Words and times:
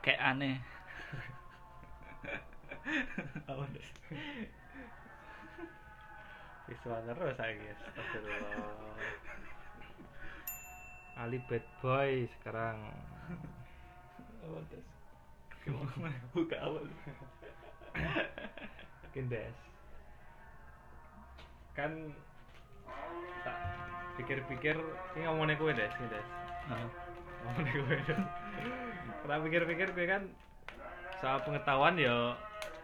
pakekane 0.00 0.56
apa 3.44 3.64
des 3.76 3.88
visual 6.64 7.04
terus 7.04 7.36
saiki 7.36 7.68
astagfirullah. 7.68 8.96
Ali 11.20 11.36
bad 11.44 11.60
boy 11.84 12.24
sekarang. 12.40 12.80
Des 14.72 14.88
gimana 15.68 16.08
buka 16.32 16.56
awal. 16.64 16.88
Gendes 19.12 19.52
kan 21.76 21.92
tak 23.44 23.58
pikir-pikir 24.16 24.80
ini 25.12 25.28
ngomongnya 25.28 25.60
kue 25.60 25.76
des 25.76 25.92
ini 26.00 26.08
des. 26.08 26.28
Ngomongnya 27.44 27.72
kue 27.76 27.96
des 28.08 28.39
tak 29.28 29.40
pikir-pikir 29.44 29.88
kue 29.92 30.06
kan 30.08 30.22
soal 31.20 31.38
pengetahuan 31.44 31.98
ya 32.00 32.32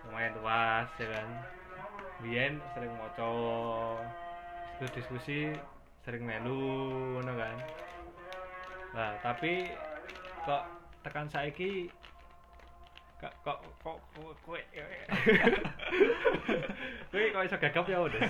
lumayan 0.09 0.37
luas 0.41 0.89
ya 1.01 1.09
kan? 1.09 1.29
Biyen 2.21 2.61
sering 2.73 2.93
moco 2.97 3.33
diskusi 4.77 4.93
diskusi 5.01 5.41
sering 6.05 6.23
melu 6.29 6.61
ngono 7.17 7.33
kan? 7.37 7.57
Nah 8.93 9.11
tapi 9.25 9.73
kok 10.45 10.63
tekan 11.03 11.27
saiki 11.29 11.91
kok 13.17 13.33
kok 13.41 13.59
kok 13.81 13.97
kok 14.13 14.37
kowe 14.45 14.61
kowe 17.11 17.25
kok 17.33 17.47
iso 17.49 17.57
gagap 17.57 17.89
ya 17.89 18.05
udah 18.05 18.21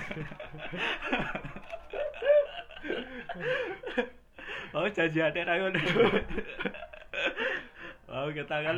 oh 4.79 4.87
janji 4.87 5.19
ada 5.19 5.43
rayon 5.43 5.75
oh 8.17 8.29
kita 8.33 8.55
kan? 8.65 8.77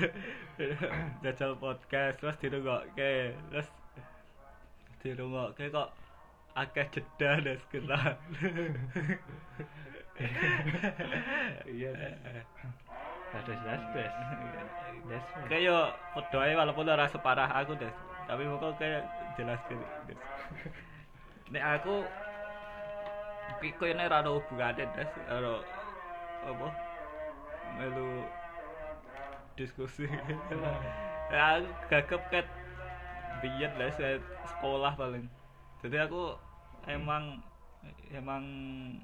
Jajal 1.24 1.56
podcast 1.56 2.20
terus 2.20 2.36
dirungokke 2.40 3.32
terus 3.48 3.68
dirungokke 5.00 5.72
kok 5.72 5.88
akeh 6.52 6.86
jeda 6.92 7.40
des 7.40 7.62
kita 7.72 7.96
iya 11.64 11.90
ada 13.32 13.52
jelas 13.56 13.82
des 13.96 14.12
des 15.08 15.24
kayak 15.48 15.96
podoe 16.12 16.52
walaupun 16.52 16.86
ora 16.92 17.08
separah 17.08 17.48
aku 17.50 17.74
des. 17.80 17.94
Tapi 18.28 18.46
pokok 18.46 18.78
kayak 18.78 19.02
jelas 19.34 19.58
gitu 19.66 19.82
des. 20.06 20.20
Nek 21.50 21.64
aku 21.80 22.06
koyo 23.80 23.92
nek 23.96 24.12
ora 24.12 24.18
ada 24.22 24.30
hubungane 24.30 24.84
des. 24.94 25.10
Ora 25.26 25.58
apa? 26.46 26.68
Melu 27.80 28.28
diskusi. 29.56 30.06
Ya 31.32 31.58
aku 31.58 31.70
gagap 31.88 32.46
biyen 33.40 33.72
des 33.80 33.96
kayak 33.96 34.20
sekolah 34.44 34.92
paling. 34.94 35.24
Jadi 35.80 35.96
aku 35.96 36.36
emang 36.86 37.40
emang 38.12 38.44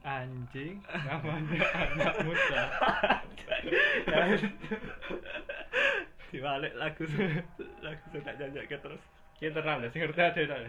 anjing 0.05 0.79
namanya 0.93 1.65
anak 1.73 2.15
muda. 2.23 2.63
Dibalik 6.29 6.73
lagu 6.77 7.03
lagu 7.81 8.05
sudah 8.13 8.35
jajak 8.37 8.69
terus. 8.69 9.03
Kita 9.41 9.59
terang 9.65 9.81
des 9.81 9.95
ngerti 9.95 10.21
ada 10.21 10.41
tak 10.45 10.61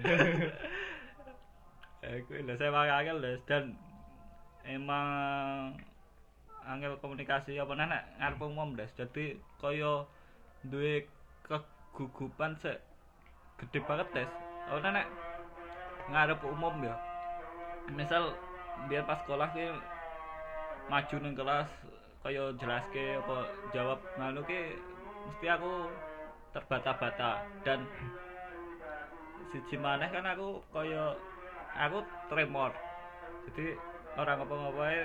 eh 1.99 2.23
kuwi 2.23 2.47
lho 2.47 2.55
saya 2.55 3.11
lho 3.11 3.31
dan 3.43 3.75
emang 4.63 5.75
angel 6.67 6.99
komunikasi 6.99 7.55
apa 7.61 7.73
nek 7.75 8.03
ngarep 8.19 8.41
umum 8.41 8.75
des 8.75 8.91
jadi 8.97 9.39
kaya 9.61 10.03
duwe 10.67 11.07
kegugupan 11.45 12.55
sek 12.59 12.83
gede 13.59 13.79
banget 13.83 14.07
des. 14.15 14.31
Oh 14.71 14.79
nek 14.79 15.07
ngarep 16.11 16.39
umum 16.43 16.75
ya? 16.83 16.95
Misal 17.91 18.35
biar 18.87 19.03
pas 19.03 19.19
sekolah 19.23 19.49
ki 19.51 19.65
maju 20.87 21.15
ning 21.19 21.33
kelas 21.35 21.69
kaya 22.23 22.51
jelaske 22.59 23.05
apa 23.23 23.37
jawab. 23.75 23.99
Nganu 24.19 24.41
ki 24.43 24.79
mesti 25.27 25.47
aku 25.51 25.87
terbata-bata. 26.55 27.43
Dan 27.63 27.87
siji 29.51 29.75
maneh 29.79 30.07
kan 30.11 30.27
aku 30.27 30.63
kaya 30.71 31.15
aku 31.75 32.03
tremor. 32.29 32.71
Jadi 33.49 33.73
orang 34.19 34.43
ngapa-ngapa 34.43 34.83
ae 34.91 35.03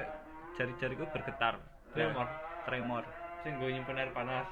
jari-jariku 0.55 1.05
bergetar 1.11 1.59
Tremor? 1.95 2.27
tremor 2.65 3.05
sing 3.43 3.59
gue 3.61 3.71
nyimpen 3.75 3.99
air 3.99 4.11
panas 4.15 4.47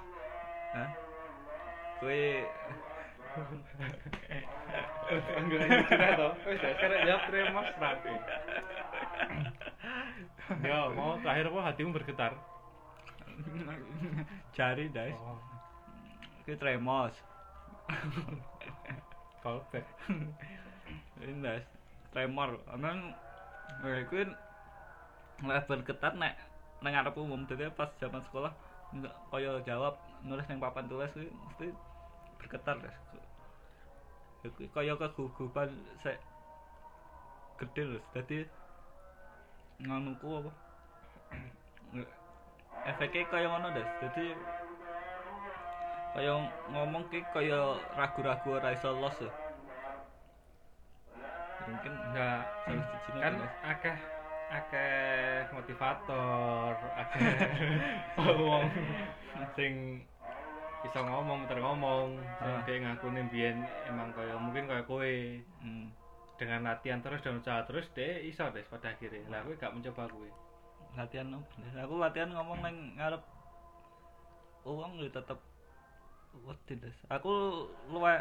Hah? 0.73 0.91
Kue 2.01 2.45
Enggak 5.41 5.89
kira 5.89 6.09
toh. 6.21 6.33
Wis 6.45 6.61
ya, 6.61 6.71
sekarang 6.77 7.01
jawab 7.09 7.23
tremor 7.33 7.67
rapi. 7.81 8.15
Ya, 10.61 10.79
mau 10.93 11.17
terakhir 11.25 11.49
apa 11.49 11.61
hatimu 11.73 11.91
bergetar? 11.97 12.33
jari 14.53 14.93
guys. 14.93 15.17
Oh, 15.17 15.41
Kue 16.45 16.55
tremos. 16.61 17.15
callback. 19.43 19.87
Ini 21.25 21.41
guys, 21.41 21.67
tremor. 22.13 22.61
Emang 22.69 23.17
eh, 23.87 24.05
kue 24.13 24.29
nggak 25.43 25.67
bergetar 25.67 26.15
nek 26.15 26.39
nang 26.83 26.95
ngarep 26.95 27.15
umum 27.19 27.43
jadi 27.47 27.71
pas 27.75 27.91
zaman 27.99 28.23
sekolah 28.31 28.53
kaya 29.31 29.59
jawab 29.67 29.99
nulis 30.23 30.47
yang 30.47 30.63
papan 30.63 30.87
tulis 30.87 31.11
kuwi 31.15 31.31
mesti 31.31 31.67
bergetar 32.39 32.79
kuwi 34.43 34.67
kaya 34.75 34.99
kegugupan 34.99 35.71
sek 36.03 36.19
gede 37.63 37.83
lho. 37.87 38.01
Dadi 38.11 38.39
nganuku 39.87 40.27
apa? 40.43 40.53
Efeknya 42.91 43.31
kaya 43.31 43.47
ngono, 43.47 43.69
Des. 43.71 43.91
Dadi 44.03 44.27
kaya 46.13 46.33
ngomong 46.75 47.07
ki 47.09 47.23
kaya 47.31 47.79
ragu-ragu 47.95 48.59
ora 48.59 48.75
iso 48.75 48.91
los 48.91 49.17
ya. 49.23 49.33
Mungkin 51.63 51.95
Enggak, 51.95 52.43
kan 53.23 53.35
akeh 53.63 53.97
akeh 54.53 55.49
motivator, 55.57 56.77
akeh 56.93 57.33
wong 58.45 58.69
sing 59.57 60.05
bisa 60.85 60.99
ngomong, 60.99 61.47
muter 61.47 61.59
ngomong, 61.63 62.19
sing 62.43 62.53
Ah. 62.53 62.61
dia 62.67 62.83
ngakuni 62.83 63.23
biyen 63.31 63.65
emang 63.87 64.11
kaya 64.13 64.35
mungkin 64.37 64.67
kaya 64.67 64.83
kowe 64.85 65.13
hmm. 65.63 65.87
dengan 66.37 66.67
latihan 66.67 67.01
terus 67.01 67.23
dan 67.23 67.39
usaha 67.39 67.63
terus 67.65 67.87
dia 67.95 68.19
iso 68.21 68.45
deh 68.51 68.67
pada 68.67 68.93
akhirnya. 68.93 69.25
Lah 69.31 69.41
kowe 69.47 69.55
gak 69.57 69.73
mencoba 69.73 70.11
kowe. 70.11 70.29
latihan? 70.93 71.33
Aku 71.81 71.95
latihan 71.97 72.29
ngomong 72.37 72.61
nang 72.61 72.77
ngarep 73.01 73.23
uang 74.69 75.01
ya 75.01 75.09
tetep 75.09 75.39
wedi 76.45 76.75
Des. 76.77 76.99
Aku 77.09 77.65
luwe 77.89 78.21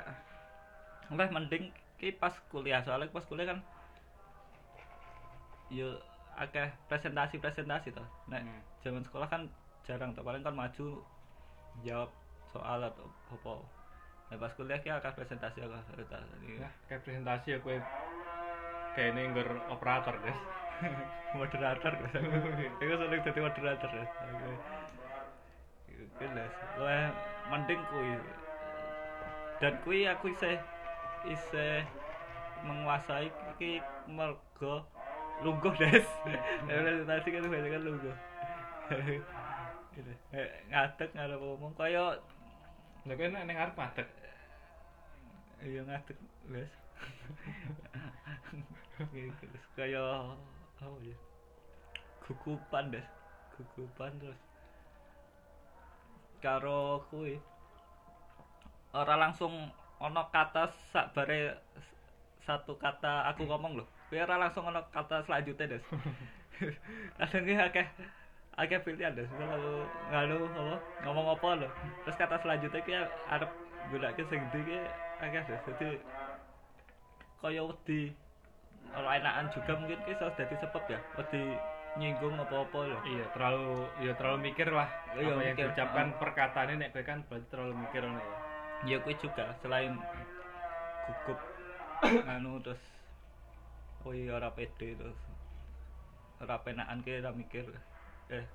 luwih 1.12 1.28
mending 1.28 1.76
ki 2.00 2.16
pas 2.16 2.32
kuliah 2.48 2.80
soalnya 2.88 3.12
pas 3.12 3.28
kuliah 3.28 3.52
kan 3.52 3.60
yo 5.68 6.00
akeh 6.42 6.68
presentasi-presentasi 6.90 7.94
toh. 7.94 8.08
Nek 8.34 8.42
Hmm. 8.42 8.62
zaman 8.82 9.06
sekolah 9.06 9.30
kan 9.30 9.46
jarang 9.86 10.18
toh 10.18 10.26
paling 10.26 10.42
kan 10.42 10.58
maju 10.58 11.06
jawab 11.86 12.10
soal 12.50 12.82
atau 12.82 13.06
apa. 13.30 13.54
Nah, 14.32 14.38
pas 14.42 14.52
kuliah 14.58 14.82
ki 14.82 14.90
akeh 14.90 15.14
presentasi 15.14 15.62
akeh 15.62 15.82
presentasi. 15.94 16.58
Ya, 16.58 16.70
kayak 16.90 17.02
presentasi 17.06 17.48
ya 17.54 17.58
kowe 17.62 17.78
kayak 18.98 19.14
ini 19.14 19.22
ngger 19.32 19.50
operator 19.70 20.16
guys. 20.20 20.40
moderator 21.38 21.94
Des. 21.94 22.14
Aku 22.18 22.94
sering 23.00 23.22
dadi 23.22 23.40
moderator 23.40 23.90
Des. 23.94 24.10
Aku 24.10 24.52
Kelas, 26.18 26.54
wah 26.82 27.10
mending 27.50 27.82
kui 27.90 28.14
dan 29.62 29.74
kui 29.86 30.06
aku 30.06 30.34
isih 30.34 30.58
isih 31.30 31.86
menguasai 32.66 33.30
iki 33.58 33.82
mergo 34.10 34.86
lungguh 35.42 35.74
des. 35.78 36.06
Presentasi 36.66 37.28
kan 37.34 37.50
banyak 37.50 37.72
kan 37.74 37.84
lungguh. 37.84 38.16
Gitu. 39.92 40.12
Ngadeg 40.70 41.10
ngarep 41.14 41.40
ngomong. 41.42 41.74
Kaya 41.76 42.16
Lah 43.02 43.18
kowe 43.18 43.28
nek 43.34 43.46
ning 43.50 43.58
arep 43.58 43.74
madeg. 43.74 44.06
iya 45.66 45.82
ngadeg 45.82 46.18
des. 46.54 46.74
Gitu. 49.10 49.44
Terus 49.50 49.68
kaya 49.74 50.02
apa 50.78 50.98
ya? 51.02 51.18
Gugupan 52.22 52.94
des. 52.94 53.08
Gugupan 53.58 54.14
terus. 54.22 54.42
Karo 56.46 57.02
kuwi. 57.10 57.42
Ora 58.94 59.18
langsung 59.18 59.74
ono 59.98 60.22
kata 60.30 60.70
sakbare 60.94 61.58
satu 62.42 62.78
kata 62.78 63.30
aku 63.30 63.46
ngomong 63.46 63.78
loh 63.82 63.90
ora 64.20 64.36
langsung 64.36 64.68
ono 64.68 64.84
kata 64.92 65.24
selanjutnya 65.24 65.78
des. 65.78 65.84
Kadang 67.22 67.44
ki 67.48 67.54
akeh 67.56 67.88
akeh 68.60 68.80
pilihan 68.84 69.16
Des. 69.16 69.30
Misal 69.32 69.56
aku 69.56 69.74
nganu 70.12 70.38
apa 70.52 70.76
ngomong 71.08 71.28
apa 71.34 71.48
lho. 71.64 71.70
Terus 72.04 72.20
kata 72.20 72.36
selanjutnya 72.44 72.82
ki 72.84 72.94
arep 73.32 73.52
goleke 73.90 74.24
sing 74.28 74.44
ndi 74.52 74.60
ki 74.68 74.78
akeh 75.22 75.42
Des. 75.48 75.62
Dadi 75.64 75.88
kaya 77.42 77.62
wedi 77.66 78.14
ora 78.92 79.18
enakan 79.18 79.48
juga 79.50 79.72
mungkin 79.80 80.04
ki 80.04 80.12
iso 80.14 80.28
dadi 80.36 80.56
sebab 80.60 80.84
ya 80.86 81.00
wedi 81.16 81.42
nyinggung 81.96 82.36
apa-apa 82.36 82.80
lho. 82.92 82.98
Iya 83.08 83.26
terlalu 83.32 83.88
ya 84.04 84.12
terlalu 84.20 84.38
mikir 84.52 84.68
lah 84.70 84.88
Iya, 85.16 85.34
apa 85.36 85.42
yang 85.44 85.56
diucapkan 85.56 86.08
Ah. 86.12 86.18
perkataannya 86.20 86.76
nek 86.80 86.90
kowe 86.96 87.04
kan 87.04 87.24
berarti 87.28 87.48
terlalu 87.52 87.74
mikir 87.80 88.04
ngono 88.04 88.20
ya. 88.20 88.38
Ya 88.82 88.98
kuwi 89.00 89.16
juga 89.18 89.56
selain 89.62 89.96
gugup 91.08 91.40
anu 92.32 92.58
terus 92.62 92.82
kuwi 94.02 94.30
ora 94.30 94.54
pede 94.54 94.98
terus 94.98 95.18
ora 96.42 96.58
penakan 96.62 97.06
ki 97.06 97.22
ora 97.22 97.32
mikir. 97.32 97.66
Eh 98.30 98.46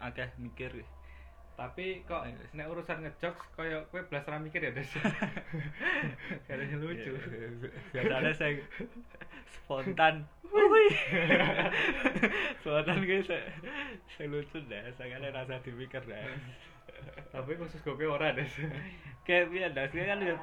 akeh 0.00 0.28
mikir. 0.38 0.84
Tapi 1.52 2.00
kok 2.08 2.24
Ayo. 2.24 2.32
nek 2.56 2.70
urusan 2.72 3.04
ngejokes 3.04 3.52
kaya 3.54 3.84
kowe 3.92 4.00
belas 4.08 4.24
ra 4.24 4.40
mikir 4.40 4.64
ya 4.64 4.72
Des? 4.72 4.88
Kayaknya 6.48 6.76
lucu. 6.80 7.12
Biasanya 7.92 8.32
saya 8.32 8.56
spontan. 9.52 10.24
Spontan 12.60 13.04
ki 13.04 13.24
saya 13.24 13.48
saya 14.12 14.26
lucu 14.28 14.60
deh 14.68 14.84
saya 14.96 15.16
kan 15.16 15.24
rasa 15.32 15.64
dipikir 15.64 16.04
deh 16.04 16.20
tapi 17.32 17.56
khusus 17.56 17.80
kowe 17.80 18.04
ora 18.04 18.36
Des? 18.36 18.52
Kayak 19.24 19.72
dah 19.72 19.86
sih 19.88 20.02
kan 20.02 20.20
ya, 20.20 20.36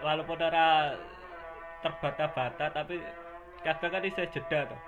walaupun 0.00 0.40
ora 0.40 0.96
terbata-bata 1.84 2.72
tapi 2.72 2.96
kadang 3.64 3.90
kan 3.90 4.02
bisa 4.04 4.22
jeda 4.28 4.60
tuh 4.68 4.80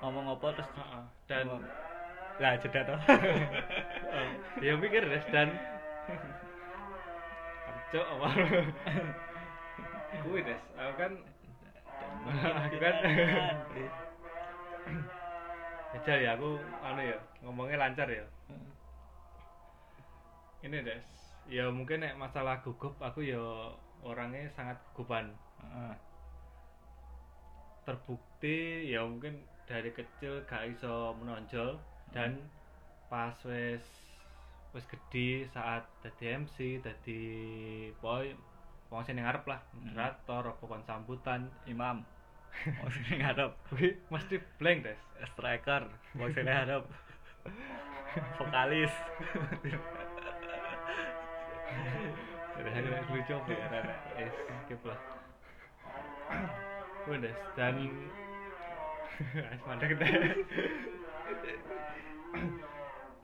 ngomong 0.00 0.32
apa 0.32 0.46
terus 0.56 0.70
Heeh. 0.72 1.04
dan 1.28 1.44
ngomong. 1.46 1.62
lah 2.40 2.52
jeda 2.56 2.80
tuh 2.88 2.98
ya 4.64 4.72
mikir 4.80 5.04
Des 5.04 5.26
dan 5.28 5.48
Cok, 7.90 8.06
apa? 8.06 8.28
Kuwi 10.22 10.46
Des, 10.46 10.62
aku 10.78 10.94
kan 10.94 11.12
aku 12.62 12.76
kan 12.78 12.94
Aja 15.98 16.14
ya 16.22 16.38
aku 16.38 16.54
anu 16.86 17.02
ya, 17.02 17.18
ngomongnya 17.42 17.82
lancar 17.82 18.06
ya. 18.06 18.22
Ini 20.62 20.86
Des, 20.86 21.02
ya 21.50 21.66
mungkin 21.66 22.06
nek 22.06 22.14
masalah 22.14 22.62
gugup 22.62 22.94
aku 23.02 23.26
ya 23.26 23.42
orangnya 24.06 24.46
sangat 24.54 24.78
gugupan. 24.94 25.34
Heeh. 25.58 26.09
Terbukti 27.90 28.86
ya 28.86 29.02
mungkin 29.02 29.42
dari 29.66 29.90
kecil 29.90 30.46
gak 30.46 30.70
iso 30.70 31.10
menonjol 31.18 31.74
dan 32.14 32.38
pas 33.10 33.34
wes 33.42 33.82
wes 34.70 34.86
gede 34.86 35.50
saat 35.50 35.82
dadi 35.98 36.38
MC, 36.38 36.78
dadi 36.78 37.22
boy 37.98 38.30
wong 38.94 39.02
sing 39.02 39.18
ngarep 39.18 39.42
lah, 39.42 39.58
moderator 39.74 40.54
apa 40.54 40.62
kon 40.62 40.86
sambutan, 40.86 41.50
imam 41.66 42.06
mau 42.78 42.86
sini 42.94 43.18
ngadep 43.26 43.58
kuwi 43.66 43.98
mesti 44.14 44.38
blank 44.62 44.86
Des. 44.86 45.00
striker 45.34 45.90
mau 46.14 46.30
sini 46.30 46.46
ngadep 46.46 46.86
vokalis 48.38 48.94
Ada 52.60 53.02
lucu 53.08 53.32
apa 53.34 53.50
ya? 53.50 53.66
Rara? 53.72 53.94
Eh, 54.20 54.30
skip 54.62 54.80
lah. 54.84 55.00
Udah, 57.08 57.34
dan 57.56 57.74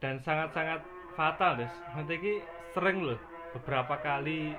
dan 0.02 0.14
sangat-sangat 0.20 0.80
fatal, 1.16 1.52
Des. 1.56 1.72
Nanti 1.96 2.40
sering 2.76 3.00
loh 3.00 3.18
beberapa 3.56 3.96
kali 4.04 4.52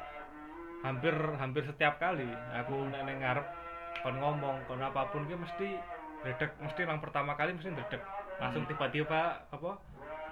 hampir 0.81 1.13
hampir 1.37 1.61
setiap 1.69 2.01
kali 2.01 2.25
aku 2.53 2.89
ning 2.89 3.21
ngarep 3.21 3.45
kon 4.01 4.17
ngomong 4.17 4.65
kon 4.65 4.81
apa 4.81 5.09
pun 5.13 5.25
ki 5.29 5.37
mesti 5.37 5.67
redek 6.25 6.53
mesti 6.61 6.81
yang 6.85 6.97
pertama 7.01 7.37
kali 7.37 7.53
mesti 7.53 7.73
redek 7.73 8.01
langsung 8.41 8.65
Hmm. 8.65 8.71
tiba-tiba 8.73 9.41
apa 9.53 9.71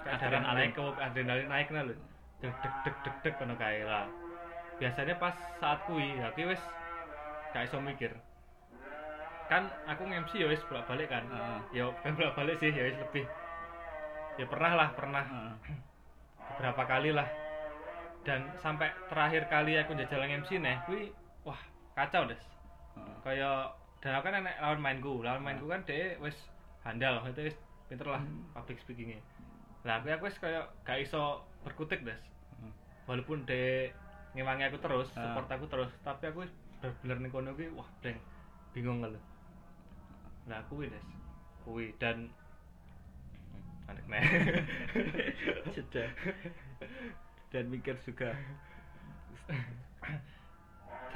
Adrenalin. 0.05 0.69
naik 0.69 0.77
ke 0.77 0.81
adrenalin 1.01 1.47
naik 1.49 1.69
nah 1.73 1.81
lho 1.81 1.97
deg 2.41 2.53
deg 2.61 2.73
deg 2.85 2.95
deg 3.05 3.15
deg 3.25 3.33
kono 3.41 3.57
kae 3.57 3.81
lah 3.85 4.05
biasanya 4.77 5.17
pas 5.17 5.33
saat 5.57 5.81
kui 5.89 6.13
ya 6.17 6.29
wis 6.37 6.61
gak 7.53 7.65
iso 7.65 7.81
mikir 7.81 8.13
kan 9.45 9.69
aku 9.85 10.03
nge-MC 10.09 10.41
ya 10.41 10.47
wis 10.49 10.61
bolak-balik 10.65 11.07
kan. 11.09 11.23
Heeh. 11.27 11.59
ya 11.81 11.83
kan 12.01 12.13
bolak-balik 12.17 12.57
sih 12.57 12.73
ya 12.73 12.83
wis 12.89 12.97
lebih. 12.97 13.25
Ya 14.35 14.45
pernah 14.49 14.71
lah 14.73 14.89
pernah. 14.97 15.23
Heeh. 15.23 15.53
beberapa 16.55 16.83
kali 16.87 17.11
lah. 17.11 17.27
Dan 18.25 18.47
sampai 18.57 18.89
terakhir 19.11 19.45
kali 19.51 19.77
aku 19.77 19.93
jajal 19.93 20.23
MC 20.25 20.57
nih 20.57 20.77
kui 20.89 21.13
wah 21.43 21.59
kacau 21.93 22.25
des. 22.25 22.41
Heeh. 22.97 23.15
kayak 23.21 23.75
dan 24.01 24.11
aku 24.17 24.23
kan 24.29 24.39
enek 24.41 24.55
lawan 24.61 24.81
mainku. 24.81 25.21
Lawan 25.21 25.41
mainku 25.41 25.65
kan 25.69 25.81
dia 25.85 26.17
wis 26.17 26.35
handal 26.81 27.21
itu 27.25 27.49
wis 27.49 27.57
pinter 27.85 28.09
lah 28.09 28.21
Hmm. 28.21 28.49
public 28.53 28.81
speakingnya 28.81 29.21
lah 29.85 30.01
aku 30.01 30.09
aku 30.09 30.25
wis 30.25 30.37
kayak 30.41 30.65
gak 30.81 30.97
iso 31.05 31.45
berkutik 31.61 32.01
des. 32.01 32.17
Heeh. 32.17 32.73
walaupun 33.05 33.45
dia 33.45 33.93
ngewangi 34.33 34.73
aku 34.73 34.77
terus 34.81 35.07
support 35.13 35.45
aku 35.47 35.69
terus 35.69 35.91
tapi 36.01 36.27
aku 36.27 36.49
bener-bener 36.81 37.17
ning 37.21 37.31
kono 37.31 37.53
kuwi 37.53 37.69
wah 37.71 37.85
deng 38.01 38.17
bingung 38.73 38.99
lho 38.99 39.21
lah 40.45 40.61
kuwi 40.69 40.89
des 40.89 41.07
kuwi 41.65 41.93
dan 41.97 42.29
Hmm, 43.55 43.89
aneh 43.93 44.05
nih 44.09 44.23
jeda 45.73 46.05
dan 47.51 47.63
mikir 47.69 47.95
juga 48.03 48.33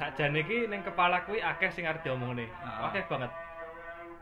sakjane 0.00 0.40
iki 0.40 0.64
ning 0.72 0.80
kepala 0.80 1.20
kuwi 1.28 1.44
akeh 1.44 1.68
sing 1.68 1.84
arep 1.84 2.00
diomongne. 2.00 2.48
Ah. 2.64 2.88
Akeh 2.88 3.04
banget. 3.04 3.28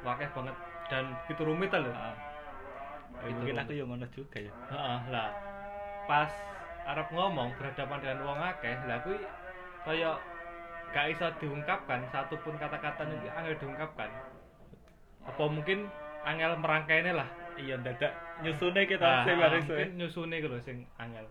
Akeh 0.02 0.26
banget 0.34 0.56
dan 0.90 1.14
itu 1.30 1.42
rumit 1.46 1.70
lho. 1.70 1.92
Heeh. 1.92 2.14
Itu 3.30 3.38
mungkin 3.38 3.54
rumit. 3.54 3.62
aku 3.62 3.72
yang 3.78 3.88
ngono 3.92 4.06
juga 4.10 4.38
ya 4.42 4.52
Heeh, 4.74 4.98
lah. 5.14 5.30
Pas 6.10 6.32
arep 6.88 7.08
ngomong 7.14 7.54
berhadapan 7.60 7.98
dengan 8.02 8.18
wong 8.26 8.40
akeh, 8.42 8.74
lah 8.88 8.98
kuwi 9.06 9.22
kaya 9.86 10.18
gak 10.90 11.06
iso 11.12 11.28
diungkapkan 11.38 12.00
satupun 12.10 12.56
kata-kata 12.58 13.06
iki 13.06 13.28
angel 13.30 13.54
diungkapkan. 13.60 14.10
Apa 15.38 15.46
mungkin 15.46 15.86
angel 16.26 16.58
merangkaine 16.58 17.14
lah. 17.14 17.30
iya 17.54 17.74
dadak 17.78 18.10
nyusune 18.38 18.86
kita 18.86 19.02
Ah, 19.02 19.22
sing 19.22 19.34
ah, 19.34 19.46
bareng 19.46 19.62
suwe. 19.62 19.74
mungkin 19.74 19.90
nyusune 19.98 20.36
lho 20.38 20.58
sing 20.58 20.82
angel. 20.94 21.26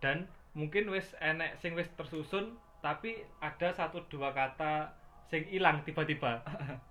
Dan 0.00 0.24
mungkin 0.52 0.88
wis 0.88 1.16
enek 1.20 1.56
sing 1.56 1.72
wis 1.72 1.88
tersusun 1.96 2.56
tapi 2.80 3.16
ada 3.40 3.72
satu 3.72 4.04
dua 4.08 4.32
kata 4.32 4.92
sing 5.28 5.44
hilang 5.48 5.80
tiba-tiba. 5.84 6.40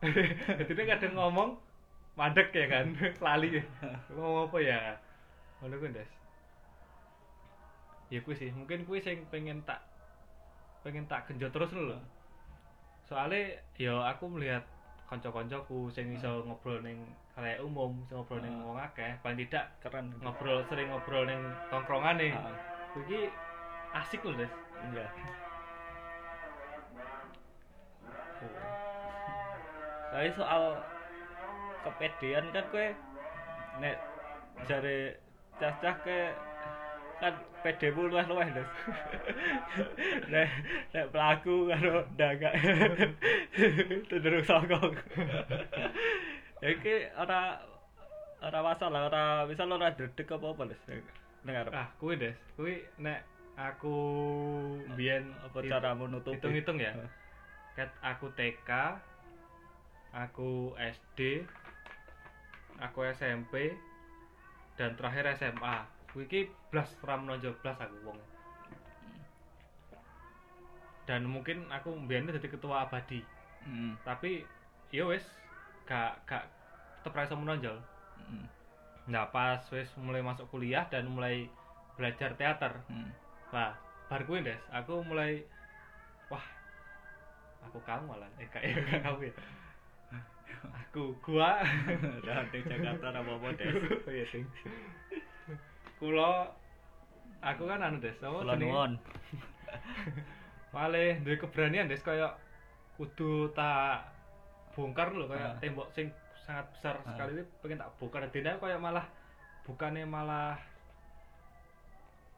Jadi 0.70 0.82
kadang 0.86 1.14
ngomong 1.18 1.50
mandek 2.14 2.50
ya 2.50 2.66
kan? 2.66 2.94
Lali. 3.26 3.62
Ngomong 4.10 4.50
apa 4.50 4.58
ya? 4.62 4.80
Ngono 5.62 5.78
kuwi 5.78 5.94
Des. 5.94 6.12
Ya 8.10 8.22
kuwi 8.22 8.38
sih 8.38 8.50
mungkin 8.54 8.86
kuwi 8.86 9.02
sing 9.02 9.26
pengen 9.30 9.66
tak 9.66 9.82
pengen 10.82 11.06
tak 11.06 11.26
genjot 11.26 11.50
terus 11.50 11.74
lho. 11.74 11.98
Soalnya 13.06 13.58
ya 13.78 13.98
aku 14.06 14.30
melihat 14.30 14.62
kanca-kancaku 15.06 15.88
sing 15.94 16.10
iso 16.14 16.42
ngobrol 16.46 16.82
ning 16.82 16.98
kayak 17.38 17.62
umum 17.62 17.94
sing 18.10 18.18
ngobrol 18.18 18.42
ning 18.42 18.54
Ah. 18.58 18.66
wong 18.66 18.78
akeh. 18.82 19.12
Paling 19.22 19.38
tidak 19.46 19.66
keren. 19.84 20.10
ngobrol 20.24 20.66
sering 20.66 20.90
ngobrol 20.90 21.24
ning 21.30 21.42
tongkrongan 21.70 22.18
nih 22.18 22.34
Heeh. 22.34 22.58
iki 23.06 23.20
asik 23.94 24.22
loh 24.26 24.36
des. 24.36 24.52
Iya. 24.92 25.08
Tapi 30.12 30.30
soal 30.32 30.80
kepedean 31.84 32.46
kan 32.56 32.66
kue 32.72 32.88
nek 33.84 33.96
jare 34.66 35.20
cah-cah 35.60 35.96
ke 36.02 36.32
kan 37.26 37.34
pede 37.66 37.90
mu 37.90 38.06
luwih 38.06 38.26
luwih 38.30 38.50
Des. 38.54 38.70
nek 40.32 40.50
nek 40.94 41.06
pelaku 41.10 41.74
karo 41.74 42.06
dagang 42.14 42.54
cenderung 44.10 44.46
songkong. 44.46 44.94
Ya 46.62 46.70
iki 46.70 47.10
ora 47.18 47.58
ora 48.46 48.60
masalah, 48.62 49.10
ora 49.10 49.24
misal 49.50 49.74
ora 49.74 49.90
dredeg 49.90 50.30
apa-apa 50.30 50.70
Des. 50.70 50.82
Nek 51.50 51.56
arep 51.66 51.72
ah 51.74 51.90
kuwi 51.98 52.22
des 52.22 52.38
kuwi 52.54 52.86
nek 53.02 53.26
aku 53.58 53.96
biyen 54.94 55.34
apa 55.42 55.58
cara 55.66 55.98
menutupi? 55.98 56.38
hitung-hitung 56.38 56.78
ya 56.78 56.92
ket 57.74 57.90
aku 58.04 58.28
TK 58.36 58.70
aku 60.12 60.76
SD 60.76 61.48
aku 62.80 63.08
SMP 63.16 63.72
dan 64.76 65.00
terakhir 65.00 65.24
SMA 65.40 65.95
kuwi 66.16 66.24
iki 66.32 66.48
blas 66.72 66.88
menonjol 67.04 67.52
blas 67.60 67.76
aku 67.76 67.96
wong 68.08 68.20
dan 71.04 71.28
mungkin 71.28 71.68
aku 71.68 71.92
biyen 72.08 72.32
jadi 72.32 72.48
ketua 72.48 72.88
abadi 72.88 73.20
Hmm. 73.66 73.98
tapi 74.06 74.46
ya 74.94 75.10
wis 75.10 75.26
gak 75.90 76.22
gak 76.30 76.46
tetep 77.02 77.18
ra 77.18 77.26
iso 77.26 77.34
menonjol 77.34 77.74
hmm. 78.22 78.46
Nah, 79.06 79.30
pas 79.30 79.62
wis 79.70 79.90
mulai 80.02 80.26
masuk 80.26 80.50
kuliah 80.50 80.82
dan 80.90 81.06
mulai 81.06 81.46
belajar 81.94 82.34
teater. 82.34 82.74
Hmm. 82.90 83.14
Nah, 83.54 83.78
bar 84.10 84.22
kuwi, 84.26 84.42
Des, 84.42 84.58
aku 84.74 85.06
mulai 85.06 85.46
wah, 86.26 86.42
aku 87.62 87.78
kamu 87.86 88.10
malah. 88.10 88.30
Eh, 88.42 88.50
kayak 88.50 88.82
gak 88.90 89.02
kamu 89.06 89.30
ya. 89.30 89.34
Aku 90.90 91.14
gua 91.22 91.62
Ranting 92.26 92.66
Jakarta 92.66 93.14
apa-apa, 93.14 93.54
Des. 93.54 93.74
Kula 95.96 96.52
aku 97.40 97.64
kan 97.66 97.80
anu, 97.82 97.98
Des, 98.00 98.18
apa 98.20 98.44
jenenge? 98.44 98.60
nuwun. 98.68 98.92
Malih 100.76 101.24
duwe 101.24 101.36
keberanian, 101.38 101.88
Des, 101.88 102.04
kaya 102.04 102.36
kudu 102.96 103.52
tak 103.52 104.12
bongkar 104.76 105.12
lho 105.12 105.28
kayak 105.28 105.56
Ah. 105.56 105.60
tembok 105.60 105.88
sing 105.92 106.12
sangat 106.36 106.68
besar 106.72 106.96
Ah. 107.00 107.12
sekali 107.12 107.32
ini 107.36 107.44
pengen 107.60 107.80
tak 107.80 107.92
bongkar 107.96 108.28
dene 108.28 108.56
kayak 108.56 108.80
malah 108.80 109.06
bukannya 109.64 110.04
malah 110.06 110.56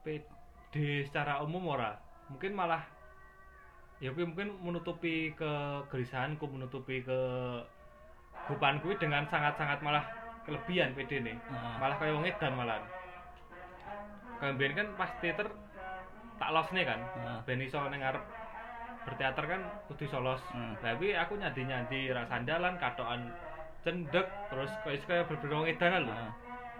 pede 0.02 0.88
secara 1.04 1.42
umum 1.42 1.66
ora 1.68 1.98
mungkin 2.26 2.54
malah 2.54 2.82
ya 3.98 4.14
mungkin 4.14 4.54
menutupi 4.62 5.34
kegelisahanku 5.34 6.46
menutupi 6.46 7.02
ke 7.02 7.18
bupanku 8.46 8.94
dengan 8.96 9.26
sangat-sangat 9.26 9.82
malah 9.82 10.06
kelebihan 10.42 10.94
pede 10.94 11.20
nih 11.20 11.36
Ah. 11.50 11.78
malah 11.78 11.96
kayak 11.98 12.14
wong 12.14 12.26
edan 12.26 12.54
malah 12.54 12.78
kan 14.38 14.54
biyen 14.54 14.74
kan 14.74 14.88
pas 14.94 15.10
teater 15.18 15.48
tak 16.38 16.50
los 16.54 16.68
nih 16.70 16.86
kan 16.86 17.00
Ah. 17.18 17.38
ben 17.42 17.58
iso 17.58 17.82
ning 17.90 17.98
ngarep 17.98 18.22
berteater 19.02 19.44
kan 19.44 19.62
kudu 19.90 20.06
iso 20.06 20.18
los 20.20 20.42
Hmm. 20.54 20.78
tapi 20.78 21.12
aku 21.12 21.34
nyandi-nyandi 21.34 22.14
rak 22.14 22.30
sandalan 22.30 22.78
katokan 22.78 23.34
cendek 23.82 24.26
terus 24.50 24.70
kayak 24.86 25.02
kayak 25.06 25.24
berbeda 25.26 25.66
edan 25.66 26.06
lho 26.06 26.14
Ah. 26.14 26.30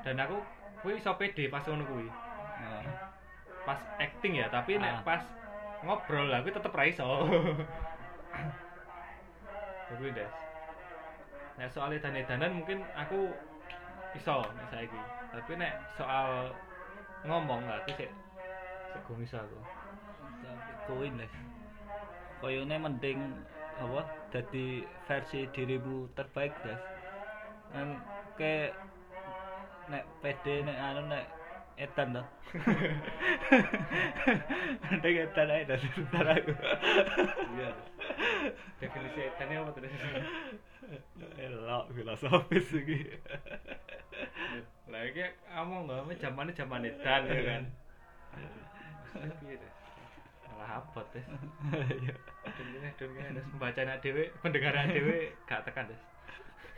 dan 0.07 0.23
aku 0.23 0.38
kuwi 0.83 0.99
iso 0.99 1.11
pede 1.19 1.50
pas 1.50 1.67
ngono 1.67 1.85
kuwi 1.87 2.07
Ah. 2.62 2.83
pas 3.67 3.81
acting 3.99 4.38
ya 4.38 4.47
tapi 4.49 4.79
nek 4.79 5.03
Ah. 5.03 5.03
pas 5.03 5.23
ngobrol 5.83 6.31
aku 6.31 6.50
tetep 6.50 6.71
ra 6.71 6.85
iso 6.87 7.07
Ya 9.88 9.95
kuwi 9.99 10.12
des 10.15 10.31
nek 11.59 11.69
soal 11.75 11.91
edan-edanan 11.91 12.55
mungkin 12.55 12.87
aku 12.95 13.35
iso 14.15 14.47
nek 14.55 14.67
saiki 14.71 15.00
tapi 15.35 15.53
nek 15.59 15.75
soal 15.99 16.55
ngomong 17.27 17.67
lah 17.67 17.83
aku 17.83 17.91
sik 17.99 18.11
gong 19.07 19.23
iso 19.25 19.39
aku 19.41 19.59
Kuwi 20.89 21.13
Des. 21.21 21.35
Koyone 22.41 22.81
mending 22.81 23.21
apa 23.77 24.09
dadi 24.33 24.81
versi 25.05 25.45
dirimu 25.53 26.09
terbaik, 26.17 26.57
Des. 26.65 26.81
Kan 27.77 28.01
ke 28.41 28.73
nek 29.93 30.09
PD 30.25 30.65
nek 30.65 30.79
anu 30.81 31.03
nek 31.13 31.29
edan 31.77 32.17
to. 32.17 32.23
Mending 34.89 35.17
edan 35.29 35.53
ae 35.53 35.69
Des. 35.69 35.83
Ntar 36.09 36.27
aku. 36.41 36.53
iya 37.53 37.71
definisi 38.81 39.21
edannya 39.29 39.57
apa 39.61 39.81
Des? 39.85 39.95
Elok 41.37 41.85
filosofis 41.93 42.69
iki. 42.73 42.99
lah 44.88 45.05
iki 45.05 45.21
ngomong 45.52 46.09
me 46.09 46.17
zamane 46.17 46.52
zaman 46.57 46.88
edan 46.88 47.28
ya 47.28 47.40
kan 47.45 47.62
malah 50.49 50.81
abot 50.83 51.07
Iya. 52.02 52.14
Dene 52.59 52.90
dene 52.99 53.31
des 53.37 53.47
membaca 53.47 53.81
anak 53.85 54.02
dhewe, 54.02 54.33
pendengar 54.43 54.75
anak 54.75 54.97
dhewe 54.97 55.31
gak 55.47 55.62
tekan 55.62 55.87
des. 55.87 56.02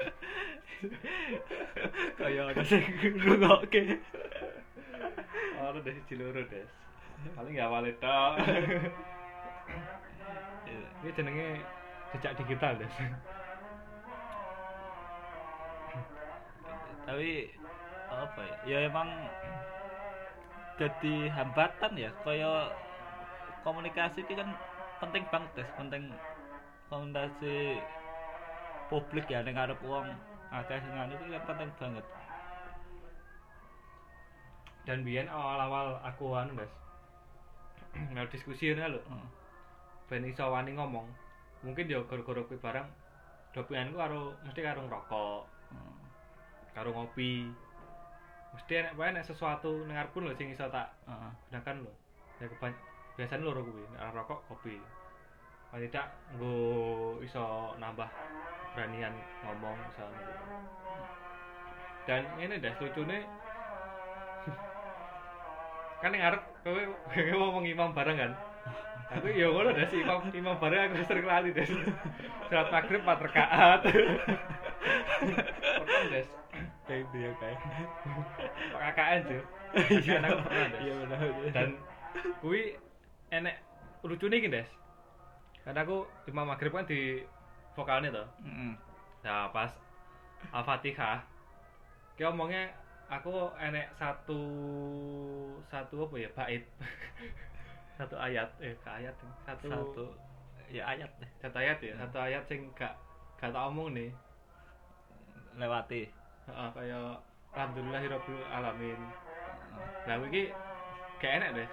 Kaya 2.20 2.42
ada 2.52 2.62
sing 2.66 2.84
ngrungokke. 3.16 3.96
Ora 5.56 5.80
des 5.80 5.96
siji 5.96 6.20
loro 6.20 6.44
des. 6.44 6.68
Paling 7.32 7.56
gak 7.56 7.68
awale 7.72 7.92
tok. 8.02 8.32
Ini 11.00 11.10
jenenge 11.16 11.48
jejak 12.12 12.36
digital 12.36 12.76
des. 12.76 12.92
tapi 17.10 17.50
apa 18.20 18.40
ya 18.44 18.56
ya 18.64 18.78
emang 18.88 19.08
jadi 20.80 21.28
hambatan 21.36 21.92
ya 21.96 22.10
kaya 22.24 22.72
komunikasi 23.64 24.24
itu 24.24 24.32
kan 24.36 24.48
penting 25.00 25.24
banget 25.32 25.50
Des. 25.56 25.70
penting 25.76 26.02
komunikasi 26.88 27.84
publik 28.88 29.28
ya 29.28 29.44
ning 29.44 29.56
arep 29.56 29.80
wong 29.84 30.08
akeh 30.50 30.80
sing 30.82 30.92
itu 30.92 31.24
kan 31.30 31.44
penting 31.46 31.70
banget 31.76 32.06
Dan 34.88 35.04
biyen 35.04 35.28
awal-awal 35.28 36.00
aku 36.02 36.34
anu 36.34 36.56
des. 36.56 36.72
Mel 38.16 38.26
diskusi 38.32 38.72
ngono 38.72 38.96
lho. 38.96 39.00
Heeh. 39.06 39.28
Ben 40.08 40.24
iso 40.26 40.48
wani 40.50 40.74
ngomong. 40.74 41.06
Mungkin 41.62 41.92
ya 41.92 42.00
gara-gara 42.08 42.40
kuwi 42.48 42.58
barang 42.58 42.88
dopinganku 43.52 44.00
karo 44.00 44.34
mesti 44.42 44.60
karo 44.64 44.80
ngerokok, 44.88 45.42
Heeh. 45.76 45.96
karo 46.72 46.90
ngopi. 46.96 47.52
Mesti 48.54 48.72
enek 48.82 48.94
wae 48.98 49.10
nek 49.14 49.26
sesuatu 49.26 49.86
ning 49.86 49.94
ngarepku 49.94 50.18
lho 50.22 50.34
sing 50.34 50.50
iso 50.50 50.66
tak 50.70 50.90
Heeh. 51.06 51.30
gunakan 51.50 51.76
lho. 51.86 51.92
Ya 52.42 52.46
keban 52.50 52.74
biasanya 53.14 53.44
loro 53.46 53.60
kuwi, 53.62 53.84
nek 53.94 54.10
rokok 54.16 54.40
kopi. 54.50 54.74
Paling 55.70 55.86
tidak 55.86 56.10
nggo 56.34 56.54
iso 57.22 57.74
nambah 57.78 58.10
beranian 58.74 59.14
ngomong 59.46 59.78
iso 59.94 60.02
anu. 60.02 60.18
Dan 62.08 62.22
ini 62.42 62.58
dah 62.58 62.74
lucune 62.80 63.18
kan 66.02 66.16
yang 66.16 66.22
ngarep 66.26 66.42
kowe 66.64 66.82
kowe 67.12 67.32
ngomong 67.38 67.64
imam 67.70 67.94
bareng 67.94 68.18
kan. 68.18 68.32
Aku 69.10 69.26
ya 69.30 69.50
ngono 69.50 69.74
dah 69.74 69.86
sih 69.90 70.02
imam 70.02 70.22
imam 70.30 70.56
bareng 70.58 70.90
aku 70.90 71.06
sering 71.06 71.26
lali 71.26 71.50
des. 71.54 71.70
Salat 72.50 72.70
maghrib 72.70 73.02
4 73.02 73.24
rakaat. 73.30 73.82
Pernah 75.82 76.06
des. 76.10 76.39
Kayak 76.90 77.06
ya 77.14 77.30
kayak. 77.38 77.58
KKN 78.74 79.20
tuh. 79.30 79.42
iya. 80.02 80.18
Iya 80.82 80.92
benar 81.06 81.18
dan 81.54 81.68
kui 82.42 82.74
enek 83.30 83.62
lucunya 84.02 84.42
gini 84.42 84.58
des. 84.58 84.70
Karena 85.62 85.86
aku 85.86 86.02
imam 86.26 86.50
maghrib 86.50 86.74
kan 86.74 86.88
di 86.88 87.22
vokalnya 87.78 88.10
tuh 88.10 88.26
Heeh. 88.42 88.72
nah 89.20 89.52
pas 89.52 89.70
al-fatihah 90.50 91.20
dia 92.16 92.32
ngomongnya 92.32 92.72
aku 93.12 93.52
enek 93.60 93.92
satu 93.94 94.42
satu 95.70 96.10
apa 96.10 96.16
ya 96.18 96.30
bait. 96.34 96.64
Satu 98.00 98.16
ayat 98.16 98.48
eh 98.64 98.72
ke 98.80 98.88
ayat 98.88 99.12
satu 99.44 99.68
satu. 99.68 100.04
Ya 100.72 100.88
ayat 100.88 101.12
satu 101.36 101.60
ayat 101.60 101.76
ya 101.84 101.92
satu 102.00 102.16
ayat 102.16 102.40
sing 102.48 102.64
gak 102.72 102.96
gak 103.36 103.52
tak 103.52 103.60
omong 103.60 103.92
nih. 103.92 104.08
Lewati 105.60 106.08
Heeh, 106.50 106.68
kayak 106.74 107.22
alhamdulillahirabbil 107.54 108.42
alamin 108.50 108.98
Nah, 110.10 110.18
iki 110.26 110.50
gak 111.22 111.32
enak 111.38 111.50
deh. 111.62 111.68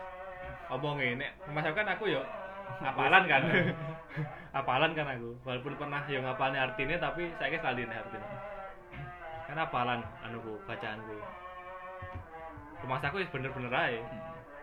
Omongin 0.70 1.18
nek 1.18 1.34
masakan 1.50 1.98
aku 1.98 2.14
yo 2.14 2.22
apalan 2.84 3.26
kan. 3.26 3.42
apalan 4.60 4.94
kan 4.94 5.08
aku. 5.18 5.34
Walaupun 5.42 5.74
pernah 5.80 6.06
yo 6.06 6.22
ngapalin 6.22 6.62
artinya 6.62 7.10
tapi 7.10 7.34
saya 7.42 7.50
guys 7.50 7.66
lali 7.66 7.90
artinya. 7.90 8.30
Kan 9.50 9.58
apalan 9.58 10.06
anuku 10.22 10.62
bacaanku. 10.70 11.18
Rumah 12.86 13.02
aku 13.02 13.18
wis 13.18 13.32
bener-bener 13.34 13.74
ae. 13.74 13.98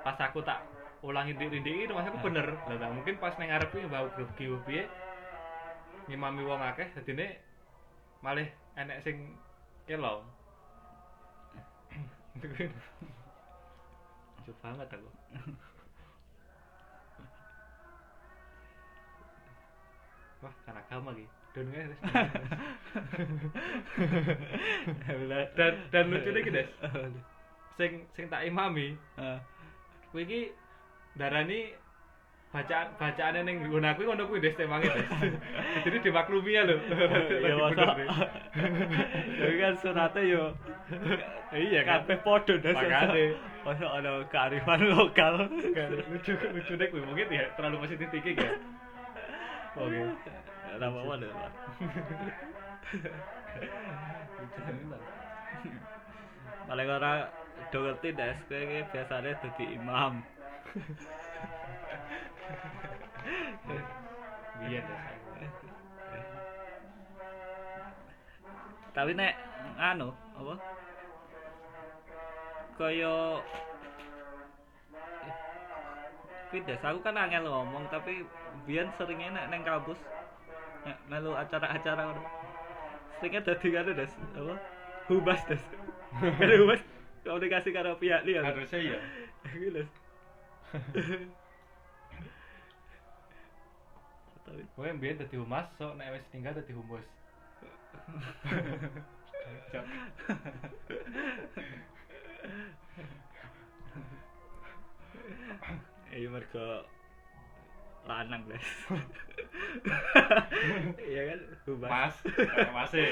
Pas 0.07 0.15
aku 0.21 0.45
tak 0.47 0.63
ulangi 1.03 1.35
dik-dik 1.35 1.91
rumah 1.91 2.07
aku 2.07 2.23
bener. 2.23 2.55
Nah, 2.71 2.91
mungkin 2.95 3.19
pas 3.19 3.35
nang 3.41 3.51
ngarep 3.51 3.75
kuwi 3.75 3.91
bau 3.91 4.07
grogi 4.15 4.47
piye 4.69 4.85
ngimami 6.05 6.45
wong 6.45 6.61
akeh 6.61 6.85
dadine 6.93 7.41
malih 8.21 8.45
enek 8.77 9.01
sing 9.01 9.33
kelo. 9.85 10.25
Lucu 14.45 14.53
banget 14.61 14.89
aku. 14.93 15.09
Wah, 20.45 20.53
kan 20.69 20.77
agama 20.77 21.17
lagi. 21.17 21.25
Dan 21.55 21.71
guys. 21.71 21.95
dan 25.57 25.73
dan 25.89 26.05
lucu 26.13 26.31
nih 26.35 26.43
guys. 26.45 26.69
Sing 27.79 28.05
sing 28.19 28.27
tak 28.29 28.45
imami, 28.45 28.99
Heeh. 29.17 29.39
kuwi 30.11 30.23
iki 30.27 30.41
darani 31.19 31.75
bacaan 32.55 32.87
bacaane 32.95 33.41
ning 33.43 33.67
nggon 33.67 33.83
aku 33.83 34.07
ngono 34.07 34.31
kuwi 34.31 34.39
des 34.39 34.55
temange 34.55 34.87
des. 34.87 35.07
Jadi 35.85 35.99
dimaklumi 36.07 36.55
ya 36.55 36.63
lho. 36.63 36.79
ya 37.43 37.55
masa 37.59 37.85
tapi 39.43 39.55
kan 39.59 39.75
sunate 39.83 40.23
yo 40.31 40.55
Iya 41.55 41.83
kan. 41.83 42.07
kabeh 42.07 42.19
padha 42.23 42.55
Des. 42.63 42.75
Makane. 42.79 43.25
masa 43.67 43.87
ada 43.91 44.23
kearifan 44.31 44.81
lokal 44.87 45.51
Kan, 45.75 45.91
lucu 46.15 46.33
lucu 46.39 46.73
kuwi 46.79 47.03
mungkin 47.03 47.27
ya 47.35 47.51
terlalu 47.59 47.83
positif 47.83 48.07
thinking 48.15 48.39
ya. 48.39 48.55
Oke. 49.75 49.99
Ora 50.75 50.87
apa-apa 50.91 51.15
deh, 51.23 51.31
paling 56.67 56.89
ora 56.91 57.31
do 57.71 57.79
ngerti 57.83 58.09
des 58.15 58.39
kowe 58.47 58.59
iki 58.59 58.79
biasane 58.91 59.31
dadi 59.43 59.65
imam 59.75 60.23
biyen 64.61 64.85
des. 64.85 65.05
Tapi 68.95 69.13
nek 69.19 69.35
anu 69.81 70.15
apa? 70.39 70.55
Kaya 72.75 73.43
kuwi 76.51 76.63
des 76.67 76.83
aku 76.83 76.99
kan 77.03 77.19
angel 77.19 77.47
ngomong 77.51 77.91
tapi 77.91 78.23
biyen 78.69 78.91
seringnya 78.95 79.35
nek 79.35 79.47
neng 79.51 79.63
kampus. 79.67 79.99
Nek 80.85 81.01
melu 81.09 81.33
acara-acara 81.35 82.15
seringnya 83.19 83.41
dadi 83.43 83.69
karo 83.73 83.91
des 83.93 84.13
apa? 84.39 84.55
Hubas 85.11 85.41
des. 85.51 85.63
Karo 86.15 86.55
hubas 86.63 86.81
komunikasi 87.25 87.71
karo 87.75 87.99
pihak 87.99 88.23
liya. 88.29 88.45
Harusnya 88.45 88.79
ya 88.95 88.99
Kuwi 89.45 89.85
tapi 94.45 94.63
Kowe 94.77 94.89
mbiyen 94.93 95.19
dadi 95.19 95.37
humas, 95.37 95.67
sok 95.79 95.93
nek 95.97 96.13
wis 96.15 96.25
tinggal 96.33 96.55
dadi 96.55 96.73
humus. 96.73 97.07
Iya 106.15 106.29
mergo 106.31 106.87
lanang 108.05 108.45
guys. 108.47 108.69
Iya 111.01 111.23
kan 111.35 111.41
hubas. 111.67 111.91
Mas, 111.91 112.15
Mas 112.77 112.93
e. 112.95 113.07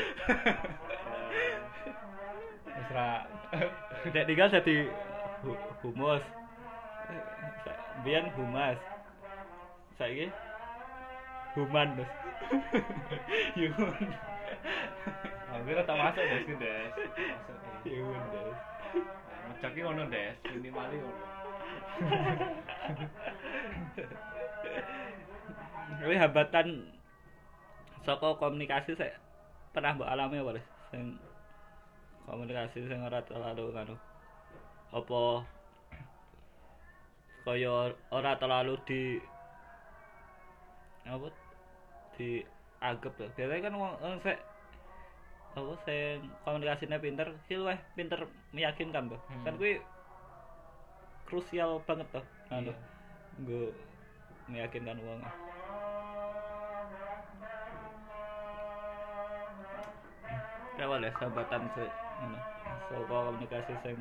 Wis 2.69 2.89
ra 2.93 3.09
Nek 4.13 4.27
tinggal 4.29 4.49
jadi 4.53 4.77
hu- 5.43 5.65
humus. 5.83 6.23
Biyen 8.05 8.29
humas. 8.37 8.79
Saiki 9.99 10.29
human, 11.55 11.89
Bos. 11.97 12.11
Human. 13.59 14.09
Aku 15.53 15.63
kira 15.69 15.83
tak 15.85 15.97
masuk 16.01 16.25
des 16.25 16.43
ki 16.49 16.55
des. 16.57 16.89
Masuk. 17.17 17.57
Human, 17.89 18.25
Bos. 18.33 18.59
Mecoki 19.49 19.81
ngono 19.85 20.05
des, 20.09 20.35
minimali 20.53 20.97
ngono. 21.01 21.25
Tapi 26.03 26.15
hambatan 26.19 26.69
saka 28.03 28.35
komunikasi 28.35 28.99
saya 28.99 29.15
pernah 29.71 29.95
mbok 29.95 30.11
alami 30.11 30.43
apa 30.43 30.59
Des? 30.59 30.67
Sing 30.91 31.15
komunikasi 32.27 32.91
sing 32.91 32.99
ora 33.07 33.23
terlalu 33.23 33.71
kanu 33.71 33.97
apa 34.93 35.23
kaya 37.43 37.95
ora 38.13 38.33
terlalu 38.39 38.75
di 38.87 39.03
apa 41.07 41.27
di 42.17 42.45
anggap 42.83 43.15
lho. 43.17 43.27
Biasanya 43.39 43.63
kan 43.71 43.75
wong 43.79 43.93
wong 44.03 44.15
sek 44.21 44.39
apa 45.53 45.73
sing 45.85 46.33
komunikasinya 46.49 46.97
pinter, 46.97 47.29
sih 47.45 47.61
luwih 47.61 47.77
pinter 47.93 48.25
meyakinkan 48.57 49.13
tuh. 49.13 49.21
Hmm. 49.29 49.45
Kan 49.45 49.55
kuwi 49.61 49.79
krusial 51.29 51.81
banget 51.85 52.09
tuh. 52.13 52.25
Anu, 52.49 52.73
Iya. 52.73 52.77
nggo 53.41 53.63
meyakinkan 54.49 54.99
wong. 55.01 55.21
Kawan 60.73 61.05
ya 61.05 61.13
sahabatan 61.21 61.63
se 61.77 61.85
ngono. 62.21 62.39
Saka 62.89 63.05
komunikasi 63.07 63.75
sing 63.85 63.97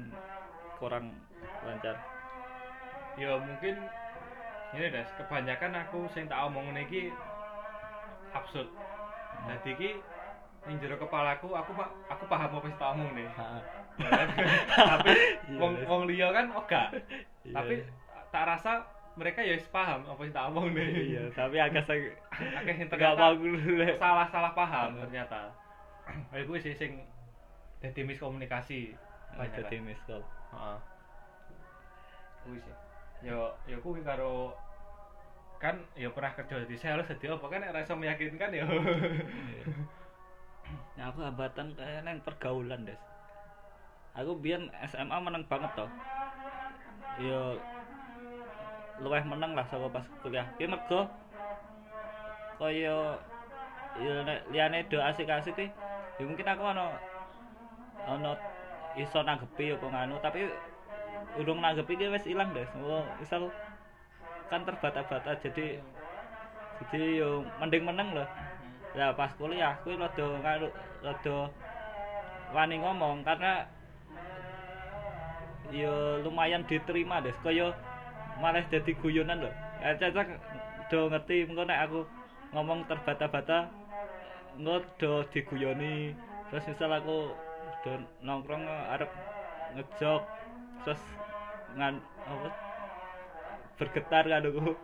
kurang 0.80 1.14
lancar. 1.68 2.00
Ya 3.20 3.36
mungkin 3.38 3.76
ini 4.72 4.88
des, 4.88 5.10
kebanyakan 5.20 5.84
aku 5.84 6.08
sing 6.16 6.32
tak 6.32 6.40
omong 6.48 6.72
iki 6.80 7.12
absurd. 8.34 8.68
Dadi 9.48 9.70
iki 9.72 9.90
ning 10.62 10.78
jero 10.78 10.96
kepalaku 10.96 11.50
aku 11.52 11.72
pa- 11.74 11.94
aku 12.08 12.24
paham 12.26 12.52
apa 12.54 12.68
tak 12.78 12.90
omong 12.94 13.12
nih. 13.14 13.28
Tapi 14.72 15.10
Iya, 15.50 15.58
wong 15.58 15.74
wong 15.86 16.02
liya 16.06 16.30
kan 16.30 16.46
oga. 16.52 16.94
Iya. 17.42 17.54
Tapi 17.54 17.76
tak 18.30 18.44
rasa 18.48 18.72
mereka 19.14 19.42
ya 19.42 19.58
paham 19.68 20.06
apa 20.06 20.22
tak 20.30 20.46
omong 20.50 20.72
nih. 20.72 20.90
Iya, 21.12 21.24
tapi 21.34 21.58
agak 21.58 21.84
sing 21.84 22.02
Akeh 22.32 22.74
sing 22.76 22.88
Gak 22.88 22.92
ternyata 22.94 23.34
mau 23.34 23.36
salah-salah 23.98 24.52
paham 24.54 24.90
ternyata. 25.00 25.52
Gue 26.48 26.60
sih 26.60 26.74
sing 26.74 27.02
dadi 27.82 28.02
miskomunikasi 28.04 28.94
jadi 29.34 29.82
kan. 29.82 29.90
call. 30.06 30.24
Heeh. 30.54 30.78
Kuwi 32.42 32.58
sih. 32.60 32.76
Yo 33.22 33.54
yo 33.66 33.78
kuwi 33.80 34.02
karo 34.02 34.54
kan 35.62 35.78
yo 35.94 36.10
pernah 36.10 36.34
kerja 36.34 36.66
di 36.66 36.74
sales 36.74 37.06
jadi 37.06 37.38
apa 37.38 37.46
kan 37.46 37.62
nek 37.62 37.72
ra 37.72 37.86
iso 37.86 37.94
meyakinkan 37.94 38.50
yo. 38.50 38.66
Iya. 38.66 39.64
Nah, 40.98 41.10
aku 41.12 41.24
hambatan 41.24 41.74
kayak 41.76 42.04
neng 42.04 42.20
pergaulan, 42.22 42.84
Des. 42.88 43.00
Aku 44.18 44.36
biyen 44.38 44.68
SMA 44.92 45.18
meneng 45.24 45.48
banget 45.48 45.72
toh. 45.74 45.90
Yo 47.22 47.62
luweh 49.00 49.24
meneng 49.24 49.56
lah 49.56 49.66
saka 49.66 49.88
pas 49.88 50.06
kuliah. 50.22 50.46
Ki 50.60 50.68
mergo 50.68 51.08
kaya 52.62 53.18
ya 53.98 54.14
nek 54.22 54.46
liyane 54.54 54.86
do 54.86 55.02
asik-asik 55.02 55.58
ki 55.58 55.66
ya 56.22 56.24
mungkin 56.30 56.46
aku 56.46 56.62
ana 56.62 56.94
ana 58.06 58.38
iso 58.94 59.26
nanggepi 59.26 59.74
apa 59.74 59.86
nganu 59.90 60.22
tapi 60.22 60.46
urung 61.42 61.66
nanggepi 61.66 61.98
ki 61.98 62.14
wis 62.14 62.30
ilang 62.30 62.54
Des. 62.54 62.70
Oh, 62.78 63.02
misal 63.18 63.50
kan 64.52 64.68
terbata-bata. 64.68 65.40
Jadi 65.40 65.80
jadi 66.84 67.24
yo 67.24 67.48
mending 67.64 67.88
meneng 67.88 68.12
loh. 68.12 68.28
Ya 68.92 69.16
pas 69.16 69.32
kuliah 69.40 69.80
kuwi 69.88 69.96
rada 69.96 70.28
rada 71.00 71.38
wani 72.52 72.84
ngomong 72.84 73.24
karena 73.24 73.64
ya 75.72 76.20
lumayan 76.20 76.68
diterima 76.68 77.24
deh. 77.24 77.32
Kaya 77.40 77.72
malah 78.44 78.68
jadi 78.68 78.92
guyonan 79.00 79.48
loh. 79.48 79.54
Ya 79.80 79.96
cacak 79.96 80.28
do 80.92 81.08
ngerti. 81.08 81.48
Engko 81.48 81.64
nek 81.64 81.88
aku 81.88 82.04
ngomong 82.52 82.84
terbata-bata 82.92 83.72
engko 84.60 84.84
do 85.00 85.12
diguyoni. 85.32 86.12
Terus 86.52 86.68
misal 86.68 86.92
aku 86.92 87.32
do 87.88 87.94
nongkrong 88.20 88.68
arep 88.68 89.08
ngejok 89.80 90.22
terus 90.84 91.02
ngan 91.80 92.04
apa 92.28 92.71
bergetar 93.82 94.24
kan 94.30 94.46
aku 94.46 94.78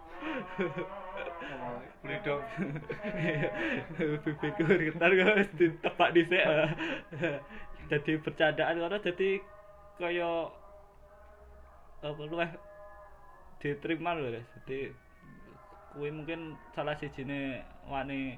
Beli 2.01 2.17
dong. 2.25 2.41
bibirku 4.25 4.62
bergetar 4.65 5.12
kan 5.13 5.38
wis 5.38 5.51
ditepak 5.53 6.10
dhisik 6.17 6.41
jadi 7.88 8.12
bercandaan 8.19 8.81
karena 8.81 8.97
jadi 8.99 9.29
kaya 9.97 10.31
apa 12.03 12.21
luweh 12.27 12.51
diterima 13.57 14.13
lho 14.13 14.29
guys 14.29 14.49
jadi 14.62 14.93
kuwi 15.95 16.13
mungkin 16.13 16.60
salah 16.77 16.93
sijine 16.99 17.65
wani 17.89 18.38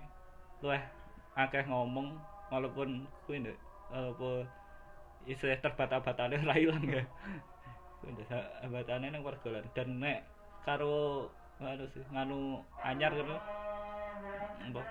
luweh 0.64 0.80
akeh 1.36 1.66
ngomong 1.68 2.16
walaupun 2.54 3.10
kuwi 3.28 3.44
ndek 3.44 3.58
apa 3.90 4.48
istilah 5.28 5.60
terbata-batane 5.60 6.40
ora 6.40 6.56
ilang 6.56 6.86
ya. 6.88 7.04
Batane 8.72 9.12
nang 9.12 9.26
pergaulan 9.26 9.68
dan 9.76 10.00
nek 10.00 10.24
karo 10.68 11.28
anu 11.60 11.86
sih 11.92 12.04
nganu 12.12 12.64
anyar 12.84 13.12
gitu 13.12 13.36
mbok 14.72 14.88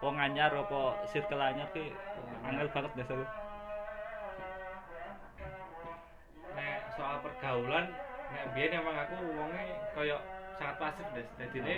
wong 0.00 0.16
anyar 0.16 0.52
apa 0.52 1.04
circle 1.08 1.40
anyar 1.40 1.68
ki 1.72 1.92
angel 2.44 2.68
banget 2.72 2.92
deh 2.96 3.06
aku 3.08 3.24
Nek 6.56 6.80
soal 6.96 7.20
pergaulan 7.20 7.92
nek 8.32 8.44
biyen 8.56 8.80
emang 8.80 8.96
aku 8.96 9.16
wonge 9.36 9.64
koyo 9.92 10.16
sangat 10.56 10.76
pasif 10.80 11.06
des. 11.12 11.28
Dadi 11.36 11.58
ne 11.60 11.76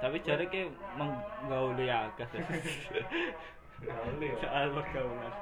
tapi 0.00 0.24
jare 0.24 0.48
ki 0.48 0.72
menggauli 0.96 1.84
deh 1.88 2.24
gaule 3.84 4.24
yo. 4.24 4.36
soal 4.40 4.72
pergaulan 4.72 5.32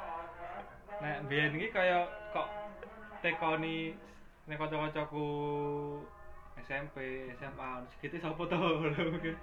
Nek 0.99 1.19
biyen 1.31 1.55
iki 1.55 1.71
kaya 1.71 2.03
kok 2.35 2.51
tekoni 3.23 3.95
nek 4.51 4.59
kanca-kancaku 4.59 5.27
SMP, 6.69 6.97
SMA, 7.41 7.81
segitu 7.97 8.21
sapa 8.21 8.45
to 8.45 8.57
mungkin 9.17 9.35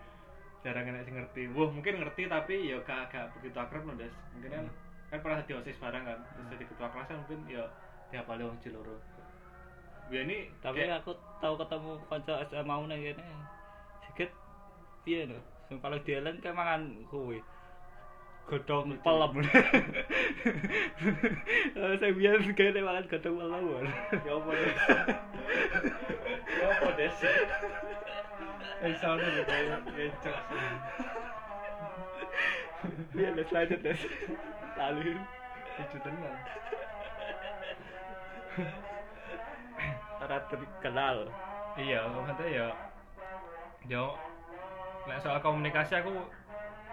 jarang 0.62 0.86
enak 0.86 1.10
sing 1.10 1.18
ngerti. 1.18 1.50
Wah, 1.58 1.74
mungkin 1.74 1.98
ngerti 1.98 2.30
tapi 2.30 2.70
ya 2.70 2.78
gak 2.86 3.10
gak 3.10 3.34
begitu 3.34 3.58
akrab 3.58 3.82
loh, 3.90 3.98
Des. 3.98 4.14
Mungkin 4.38 4.54
kan 4.54 4.66
kan 5.10 5.20
pernah 5.26 5.42
di 5.42 5.54
OSIS 5.58 5.82
bareng 5.82 6.06
kan. 6.06 6.22
Terus 6.22 6.48
jadi 6.54 6.64
ketua 6.70 6.88
kelas 6.94 7.10
kan 7.10 7.18
mungkin 7.26 7.40
ya 7.50 7.66
tiap 8.14 8.30
kali 8.30 8.46
wong 8.46 8.62
Ciloro. 8.62 9.02
Biyen 10.06 10.30
ini 10.30 10.38
tapi 10.62 10.86
kayak- 10.86 11.02
aku 11.02 11.18
tahu 11.42 11.58
ketemu 11.58 11.92
kanca 12.06 12.34
SMA 12.46 12.76
nang 12.86 13.00
kene 13.02 13.26
sikit 14.06 14.30
piye 15.02 15.26
no 15.26 15.42
sing 15.66 15.82
paling 15.82 15.98
dielen 16.06 16.38
kayak 16.46 16.54
mangan 16.54 16.94
kuwi 17.10 17.42
godhong 18.46 18.94
pelem. 19.02 19.34
Saya 21.74 22.14
biar 22.14 22.38
gede 22.54 22.80
makan 22.86 23.10
godhong 23.10 23.38
pelem. 23.42 23.86
Ya 24.14 24.34
apa? 24.38 24.52
Ya 24.54 24.70
apa 26.66 26.88
des? 26.98 27.18
Eh 28.84 28.94
soalnya 29.00 29.28
nih 29.32 29.44
kayak 29.48 29.80
ngecek 29.88 30.36
sih. 30.50 30.64
Biar 33.16 33.32
les 33.34 33.50
lanjut 33.50 33.80
les. 33.82 34.02
Lalu 34.76 35.16
Lucu 35.76 35.98
tenan. 36.00 36.36
ora 40.26 40.38
terkenal. 40.48 41.18
Iya, 41.76 42.08
maksudnya 42.08 42.48
ya 42.48 42.68
yo 43.86 44.18
nek 45.06 45.22
soal 45.22 45.38
komunikasi 45.44 46.02
aku 46.02 46.10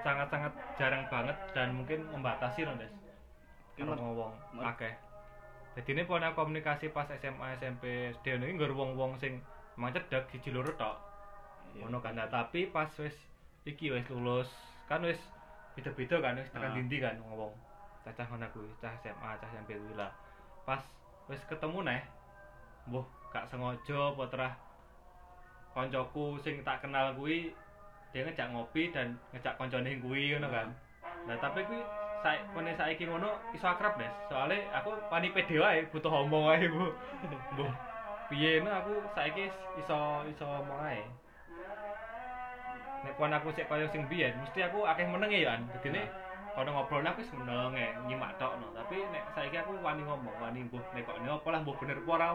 sangat-sangat 0.04 0.52
jarang 0.76 1.06
banget 1.08 1.36
dan 1.56 1.72
mungkin 1.72 2.04
membatasi 2.10 2.66
loh, 2.66 2.74
Des. 2.76 2.92
Mer- 3.80 3.96
ngomong 3.96 4.34
mer- 4.52 4.66
akeh. 4.74 4.92
Jadi 5.72 5.96
ini 5.96 6.02
pokoknya 6.04 6.36
komunikasi 6.36 6.92
pas 6.92 7.08
SMA, 7.08 7.56
SMP, 7.56 8.12
SD 8.12 8.36
ini 8.36 8.60
nggak 8.60 8.76
wong-wong 8.76 9.16
sing 9.16 9.40
emang 9.78 9.90
cedek 9.94 10.28
siji 10.32 10.52
loro 10.52 10.72
tok. 10.76 10.96
Iya. 11.72 11.86
Ngono 11.86 11.98
kan. 12.04 12.16
Nah, 12.16 12.28
tapi 12.28 12.68
pas 12.68 12.88
wis 13.00 13.16
iki 13.64 13.88
wis 13.92 14.04
lulus 14.12 14.50
kan 14.90 15.00
wis 15.04 15.18
beda-beda 15.72 16.20
kan 16.20 16.36
wis 16.36 16.50
tekan 16.52 16.72
Ah. 16.72 16.76
dindi 16.76 17.00
kan 17.00 17.16
ngomong. 17.16 17.54
Cacah 18.02 18.26
ngono 18.28 18.46
kuwi, 18.50 18.66
cah 18.82 18.92
SMA, 19.00 19.30
cah 19.38 19.48
SMP 19.54 19.78
kuwi 19.78 19.94
lah. 19.94 20.10
Pas 20.66 20.82
wis 21.30 21.40
ketemu 21.46 21.86
neh, 21.86 22.02
mbuh 22.90 23.06
gak 23.32 23.46
sengaja 23.48 24.12
apa 24.12 24.24
terah 24.28 24.54
koncoku 25.72 26.36
sing 26.44 26.60
tak 26.60 26.84
kenal 26.84 27.16
kuwi 27.16 27.54
dia 28.12 28.28
ngejak 28.28 28.52
ngopi 28.52 28.92
dan 28.92 29.16
ngejak 29.32 29.56
koncone 29.56 29.96
kuwi 30.04 30.36
ngono 30.36 30.48
kan. 30.52 30.68
Nah, 31.24 31.36
tapi 31.40 31.64
kuwi 31.64 31.80
saya 32.22 32.38
kene 32.54 32.76
saiki 32.76 33.08
ngono 33.08 33.34
iso 33.50 33.66
akrab, 33.66 33.96
Des. 33.98 34.12
Soale 34.28 34.68
aku 34.70 34.94
pani 35.08 35.32
pede 35.32 35.58
wae, 35.58 35.82
butuh 35.90 36.12
omong 36.22 36.44
wae, 36.52 36.68
Bu. 36.70 36.86
Bu. 37.56 37.66
Piye 38.32 38.64
no 38.64 38.72
aku 38.72 38.96
saiki 39.12 39.44
iso 39.76 40.24
iso 40.24 40.44
omong 40.48 40.80
ae. 40.88 41.04
Nek 43.04 43.12
kon 43.20 43.28
aku 43.28 43.52
sik 43.52 43.68
kaya 43.68 43.84
sing 43.92 44.08
biyen, 44.08 44.32
mesti 44.40 44.64
aku 44.64 44.88
akeh 44.88 45.04
menenge 45.04 45.44
ya 45.44 45.52
an. 45.52 45.68
Dadine 45.68 46.08
kono 46.56 46.72
ngobrol 46.72 47.04
aku 47.04 47.20
wis 47.20 47.28
meneng 47.36 47.76
e, 47.76 47.92
nyimak 48.08 48.32
tok 48.40 48.56
no. 48.56 48.72
Tapi 48.72 49.04
nek 49.12 49.36
saiki 49.36 49.60
aku 49.60 49.76
wani 49.84 50.00
ngomong, 50.08 50.32
wani 50.40 50.64
mbuh 50.64 50.80
nek 50.96 51.04
kok 51.04 51.20
apa 51.20 51.48
lah 51.52 51.60
mbuh 51.60 51.76
bener 51.76 52.00
apa 52.00 52.08
ora. 52.08 52.28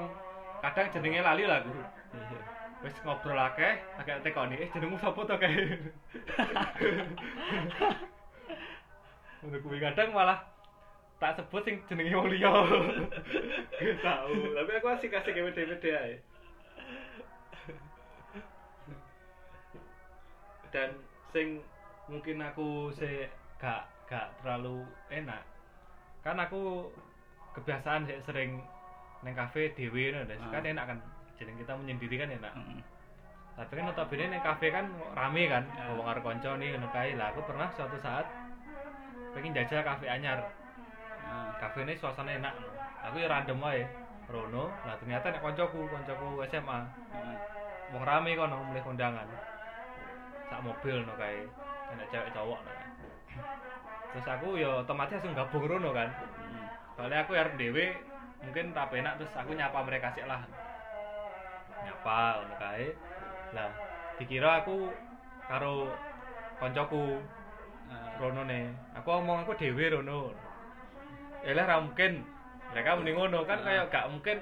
Kadang 0.61 0.93
jenenge 0.93 1.25
lali 1.25 1.49
lah 1.49 1.65
aku. 1.65 1.73
Iya. 1.73 2.39
Wis 2.85 2.93
ngobrol 3.01 3.41
akeh, 3.41 3.81
agak 3.97 4.21
tekoni, 4.21 4.53
eh 4.53 4.69
jenengmu 4.69 5.01
sapa 5.01 5.25
to 5.25 5.33
kae. 5.41 5.81
Kuwi 9.65 9.81
kadang 9.81 10.13
malah 10.13 10.45
tak 11.17 11.33
sebut 11.41 11.61
sing 11.65 11.81
jenenge 11.89 12.13
wong 12.13 12.29
liya. 12.29 12.53
Tahu, 14.05 14.33
tapi 14.53 14.71
aku 14.77 14.87
asik 14.93 15.09
kasih 15.09 15.33
DVD 15.33 15.85
ae. 15.97 16.13
Dan 20.69 20.89
sing 21.33 21.65
mungkin 22.05 22.37
aku 22.45 22.93
se 22.93 23.33
gak 23.57 23.89
gak 24.05 24.29
terlalu 24.41 24.85
enak. 25.09 25.41
Kan 26.21 26.37
aku 26.37 26.93
kebiasaan 27.57 28.05
sih 28.05 28.21
sering 28.29 28.61
neng 29.25 29.33
kafe 29.33 29.73
dhewe 29.73 30.13
ngono, 30.13 30.29
Des. 30.29 30.37
Ah. 30.37 30.53
kan 30.53 30.69
enak 30.69 30.85
kan. 30.85 30.99
Jeneng 31.41 31.57
kita 31.57 31.73
menyendiri 31.73 32.15
kan 32.21 32.29
enak. 32.29 32.53
Heeh. 32.53 32.81
Tapi 33.57 33.73
kan 33.73 33.89
notabene 33.89 34.29
neng 34.29 34.43
kafe 34.45 34.69
kan 34.69 34.85
rame 35.17 35.49
kan, 35.49 35.65
ngomong 35.65 36.05
karo 36.05 36.21
kanca 36.21 36.53
nih 36.61 36.77
ngono 36.77 36.93
kae. 36.93 37.17
Lah 37.17 37.33
aku 37.33 37.41
pernah 37.49 37.73
suatu 37.73 37.97
saat 38.05 38.29
pengen 39.33 39.57
jajal 39.57 39.81
kafe 39.81 40.05
anyar. 40.05 40.45
Kafe 41.57 41.83
ini 41.83 41.93
suasana 41.97 42.31
enak. 42.37 42.53
Aku 43.09 43.17
ya 43.17 43.27
random 43.27 43.63
wae. 43.63 43.83
Rono, 44.27 44.67
lah 44.83 44.99
ternyata 44.99 45.31
nek 45.31 45.39
koncoku, 45.39 45.87
koncoku 45.87 46.43
SMA. 46.51 46.79
heeh. 47.15 47.37
Wong 47.95 48.03
rame 48.03 48.35
kono 48.35 48.59
mulai 48.67 48.83
kondangan. 48.83 49.27
Sak 50.51 50.59
mobil 50.59 50.99
no 51.07 51.15
kae. 51.15 51.47
Enak 51.95 52.11
cewek 52.11 52.35
cowok 52.35 52.59
no. 52.59 52.71
Terus 54.11 54.27
aku 54.27 54.59
ya 54.59 54.83
otomatis 54.83 55.15
langsung 55.23 55.31
gabung 55.31 55.63
rono 55.63 55.95
kan. 55.95 56.11
Hmm. 56.11 56.67
Soalnya 56.99 57.23
aku 57.23 57.39
arep 57.39 57.55
dhewe 57.55 57.95
mungkin 58.43 58.75
tak 58.75 58.91
enak 58.91 59.15
terus 59.15 59.31
aku 59.39 59.55
nyapa 59.55 59.79
mereka 59.87 60.11
sik 60.11 60.27
lah. 60.27 60.43
Nyapa 61.87 62.19
ngono 62.43 62.55
kae. 62.59 62.87
Lah, 63.55 63.71
dikira 64.19 64.59
aku 64.59 64.91
karo 65.47 65.95
koncoku 66.59 67.23
Nah, 67.87 68.19
rono 68.19 68.43
ne. 68.43 68.75
Aku 68.99 69.07
ngomong 69.07 69.47
aku 69.47 69.55
dhewe 69.55 69.87
rono. 69.87 70.35
Ya 71.41 71.51
lah 71.53 71.65
ra 71.65 71.77
mungkin. 71.79 72.23
Mereka 72.67 72.89
mending 72.95 73.15
ngono 73.15 73.39
kan 73.43 73.59
kaya 73.61 73.87
gak 73.87 74.07
mungkin 74.07 74.37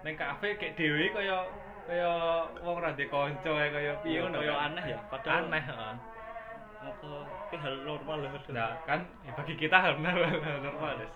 ning 0.00 0.14
kafe 0.14 0.56
kayak 0.56 0.74
dhewe 0.74 1.08
kaya 1.10 1.44
kaya 1.84 2.10
wong 2.60 2.76
ra 2.76 2.90
ndek 2.90 3.08
kanca 3.08 3.50
ae 3.52 3.68
kaya 3.68 3.92
piye 4.00 4.16
Iya, 4.16 4.20
ngono. 4.22 4.38
kaya 4.38 4.52
kan. 4.52 4.64
aneh 4.66 4.84
ya, 4.86 4.98
padahal- 5.08 5.44
aneh, 5.44 5.62
heeh. 5.62 5.94
apa 6.80 7.08
hal 7.56 7.74
normal 7.82 8.16
loh. 8.20 8.30
Nah, 8.48 8.72
kan 8.84 9.00
ya 9.20 9.32
bagi 9.34 9.52
kita 9.54 9.76
hal 9.76 9.94
normal, 10.00 10.32
normal, 10.60 10.92
Des. 10.96 11.12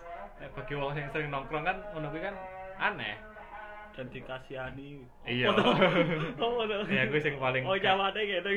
Bagi 0.51 0.73
wong 0.73 0.93
yang 0.93 1.09
sering 1.09 1.29
nongkrong 1.29 1.63
kan 1.63 1.77
ngono 1.91 2.09
kuwi 2.09 2.21
kan 2.21 2.35
aneh. 2.77 3.15
dan 3.95 4.11
dikasihani. 4.11 5.07
Iya. 5.23 5.55
Oh, 6.35 6.67
no. 6.67 6.83
Ya 6.85 7.07
gue 7.07 7.15
sing 7.15 7.39
paling 7.39 7.63
Oh, 7.63 7.79
nyawane 7.79 8.21
gitu. 8.27 8.49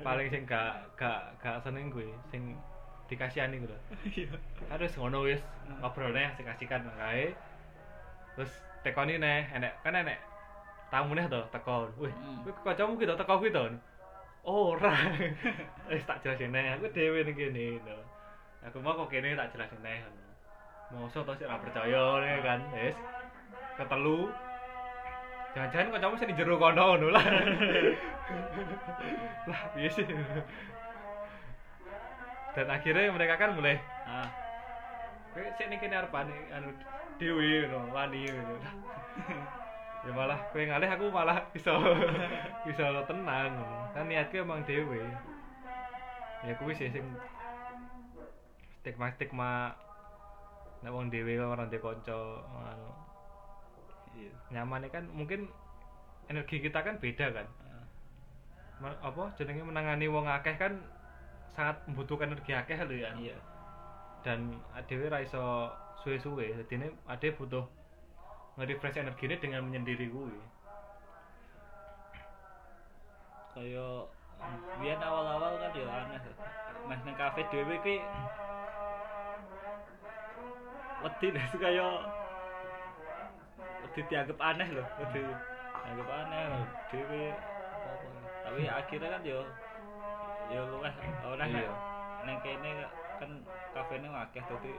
Paling 0.00 0.26
sing 0.32 0.42
gak 0.42 0.88
gak 0.96 1.36
gak 1.36 1.60
seneng 1.60 1.92
gue 1.92 2.08
sing 2.32 2.56
dikasihani 3.06 3.62
gue 3.62 3.78
Iya. 4.16 4.34
wis 4.78 4.94
ngono 4.98 5.26
wis 5.26 5.40
ngobrolnya 5.78 6.34
asik 6.34 6.50
asikan 6.50 6.82
kae. 6.98 7.30
Terus 8.34 8.52
tekoni 8.82 9.16
neh 9.16 9.46
enek 9.50 9.78
kan 9.80 9.94
enek 9.94 10.18
tamu 10.90 11.14
neh 11.14 11.26
to 11.26 11.40
teko 11.54 11.86
wih 11.98 12.10
Hmm. 12.10 12.42
kuwi 12.42 12.52
kancamu 12.66 12.98
ki 12.98 13.06
to 13.06 13.14
teko 13.14 13.34
kuwi 13.38 13.50
to? 13.50 13.64
Oh 14.46 14.78
ora. 14.78 14.94
Wis 15.90 16.06
tak 16.06 16.22
jelasin 16.22 16.54
neh 16.54 16.78
aku 16.78 16.86
dhewe 16.94 17.26
ning 17.26 17.34
kene 17.34 17.82
to 17.82 17.98
aku 18.62 18.78
mau 18.82 18.94
kok 18.94 19.10
kene 19.10 19.34
tak 19.34 19.50
jelasin 19.54 19.82
neh 19.82 20.02
mosok 20.94 21.26
to 21.26 21.32
sik 21.34 21.50
ora 21.50 21.58
percaya 21.58 22.04
nih 22.22 22.42
kan 22.42 22.60
wis. 22.74 22.94
Ketelu. 23.78 24.30
Jangan-jangan 25.56 25.88
kancamu 25.96 26.14
sing 26.20 26.28
di 26.30 26.36
jero 26.36 26.60
kono 26.60 27.00
lah. 27.08 27.24
Lah 29.48 29.62
sih 29.78 30.04
dan 32.56 32.72
akhirnya 32.72 33.12
mereka 33.12 33.36
kan 33.36 33.52
mulai 33.52 33.76
Ah, 34.08 34.32
Kowe 35.36 35.44
sik 35.60 35.68
ning 35.68 35.76
kene 35.76 36.00
arep 36.00 36.14
ane 36.16 36.32
anu 36.48 36.72
dhewe 37.20 37.68
ngono, 37.68 37.92
wani 37.92 38.24
ngono. 38.24 38.56
ya 40.08 40.10
malah 40.16 40.40
kowe 40.48 40.64
ngalih 40.64 40.88
aku 40.88 41.12
malah 41.12 41.44
iso 41.58 41.76
iso 42.64 42.84
tenang. 43.04 43.52
Kan 43.92 44.08
niatku 44.08 44.40
emang 44.40 44.64
dhewe. 44.64 45.04
Ya 46.48 46.56
kuwi 46.56 46.72
sih 46.72 46.88
sing 46.88 47.04
stigma-stigma 48.80 49.76
nek 50.80 50.92
wong 50.96 51.12
dhewe 51.12 51.36
ora 51.36 51.68
ndek 51.68 51.84
kanca 51.84 52.16
anu. 52.72 52.88
iya. 54.16 54.32
Nyamane 54.56 54.88
kan 54.88 55.04
mungkin 55.12 55.52
energi 56.32 56.64
kita 56.64 56.80
kan 56.80 56.96
beda 56.96 57.28
kan. 57.28 57.46
Ah, 58.80 58.96
apa 59.04 59.36
jenenge 59.36 59.68
menangani 59.68 60.08
wong 60.08 60.24
akeh 60.24 60.56
kan 60.56 60.80
sangat 61.56 61.76
membutuhkan 61.88 62.28
energi 62.28 62.52
akeh 62.52 62.76
lho 62.84 62.96
ya. 63.00 63.10
Iya. 63.16 63.38
dan 64.26 64.58
adewe 64.74 65.06
ra 65.06 65.22
iso 65.22 65.70
suwe-suwe 66.02 66.50
dadine 66.58 66.90
ade 67.06 67.30
butuh 67.38 67.62
nge-refresh 68.58 68.98
energine 68.98 69.38
dengan 69.38 69.62
menyendiri 69.62 70.10
kuwi 70.10 70.34
Kaya 73.56 74.04
biyen 74.76 75.00
awal-awal 75.00 75.56
kan 75.56 75.72
ya 75.72 75.88
aneh. 75.88 76.20
Meh 76.92 77.00
ning 77.08 77.16
kafe 77.16 77.40
dhewe 77.48 77.80
ki 77.80 77.96
wedi 81.00 81.26
nek 81.32 81.56
kaya 81.64 81.88
wedi 83.80 84.00
dianggap 84.12 84.36
aneh 84.36 84.68
loh, 84.76 84.84
wedi 85.00 85.24
dianggap 85.24 86.08
aneh 86.20 86.42
loh, 86.52 86.64
dhewe. 86.92 87.32
Tapi 88.44 88.60
akhirnya 88.68 89.08
kan 89.08 89.22
yo 89.24 89.40
yo 90.48 90.60
luweh 90.66 90.92
ora 91.24 91.44
Iya. 91.44 91.72
ning 92.22 92.38
kene 92.40 92.70
kan 93.16 93.30
kafene 93.70 94.06
akeh 94.08 94.42
dadi 94.42 94.72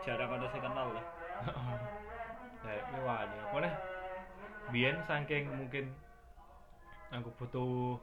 jarang 0.00 0.30
ada 0.30 0.46
sing 0.48 0.60
kenal 0.60 0.88
lah. 0.90 1.06
ya 2.64 2.72
ini 2.80 2.98
wani 3.00 3.36
apa 3.40 3.56
nih 3.58 3.74
biyen 4.70 4.96
saking 5.02 5.50
mungkin 5.50 5.90
aku 7.10 7.28
butuh 7.36 7.98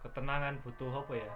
ketenangan 0.00 0.58
butuh 0.60 0.90
apa 0.92 1.14
ya 1.14 1.30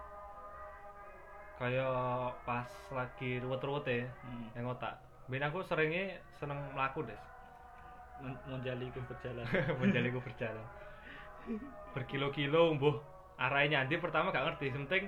kayak 1.54 1.94
pas 2.42 2.66
lagi 2.90 3.38
ruwet-ruwet 3.38 3.86
ya 3.86 4.06
Hmm. 4.20 4.48
yang 4.52 4.66
otak 4.68 4.98
biyen 5.26 5.46
aku 5.46 5.62
seringnya 5.62 6.18
seneng 6.32 6.58
melaku 6.72 7.06
des 7.06 7.22
Men- 8.18 8.38
Menjali 8.46 8.90
ku 8.90 8.98
berjalan. 9.02 9.46
menjaliku 9.80 10.18
berjalan 10.20 10.66
berkilo-kilo 11.94 12.74
mbuh 12.74 12.96
arahnya 13.40 13.84
nanti 13.84 13.96
pertama 14.00 14.32
gak 14.32 14.44
ngerti 14.52 14.72
penting 14.72 15.04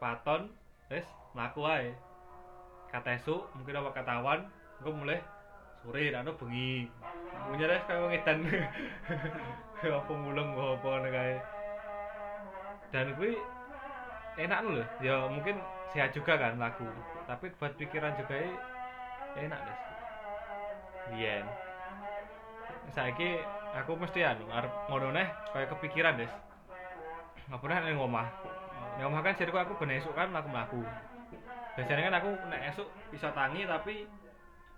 paton 0.00 0.52
wes 0.88 1.06
melaku 1.34 1.66
ae. 1.68 1.92
Kata 2.88 3.16
esuk 3.20 3.48
mungkin 3.56 3.80
apa 3.80 3.90
katawan 3.92 4.40
gue 4.80 4.92
mulai 4.92 5.20
sore 5.84 6.10
dan 6.12 6.28
bengi. 6.28 6.88
Punya 7.48 7.66
des 7.70 7.82
kayak 7.84 8.00
wong 8.02 8.12
edan. 8.12 8.38
Apa 9.78 10.10
muleng 10.10 10.58
apa 10.58 10.82
ngono 10.82 11.06
kae. 11.06 11.38
Dan 12.90 13.14
gue 13.14 13.38
enak 14.38 14.58
loh 14.66 14.86
ya 15.02 15.26
mungkin 15.30 15.58
sehat 15.90 16.14
juga 16.14 16.38
kan 16.38 16.58
lagu 16.62 16.86
tapi 17.26 17.50
buat 17.58 17.74
pikiran 17.74 18.14
juga 18.14 18.38
ya 18.38 18.50
enak 19.38 19.60
des 19.66 19.78
Iya. 21.08 21.40
Saiki 22.92 23.40
aku 23.72 23.96
mesti 23.96 24.20
anu 24.28 24.44
ngono 24.92 25.08
neh 25.16 25.24
kaya 25.56 25.64
kepikiran 25.72 26.20
des. 26.20 26.32
Nggak 27.48 27.60
pernah 27.64 27.78
ning 27.80 27.96
omah. 27.96 28.28
Ning 29.00 29.04
omah 29.08 29.20
kan 29.24 29.34
sirku 29.40 29.56
aku 29.56 29.80
ben 29.80 29.96
esuk 29.96 30.12
kan 30.12 30.28
mlaku-mlaku. 30.28 30.84
Biasanya 31.80 32.12
kan 32.12 32.14
aku 32.20 32.30
nek 32.52 32.62
esuk 32.74 32.88
bisa 33.08 33.32
tangi 33.32 33.64
tapi 33.64 34.04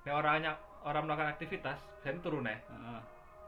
nek 0.07 0.15
orangnya 0.15 0.55
orang 0.87 1.05
melakukan 1.05 1.35
aktivitas, 1.35 1.83
biasanya 2.01 2.23
turun. 2.23 2.47
Heeh. 2.47 3.01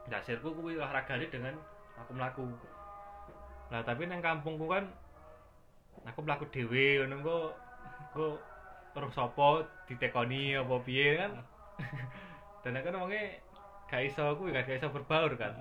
Nah, 0.03 0.21
sirku 0.27 0.51
kuwi 0.51 0.75
olahragane 0.75 1.31
dengan 1.31 1.55
aku 1.95 2.11
mlaku. 2.11 2.45
Lah 3.71 3.81
tapi 3.87 4.05
nang 4.05 4.19
kampungku 4.19 4.67
kan 4.67 4.91
aku 6.03 6.45
dhewe 6.51 7.07
ngono 7.07 7.23
kok 7.23 7.49
kok 8.11 8.35
terus 8.93 9.15
sapa 9.15 9.63
ditekoni 9.87 10.59
apa 10.59 10.75
piye 10.83 11.07
kan. 11.15 11.31
Dan 12.63 12.79
aku 12.79 12.91
wonge 12.91 13.39
gak 13.87 14.03
iso 14.03 14.35
kuwi 14.35 14.51
kan 14.51 14.67
gak 14.67 14.83
iso 14.83 14.91
berbaur 14.91 15.31
kan. 15.39 15.55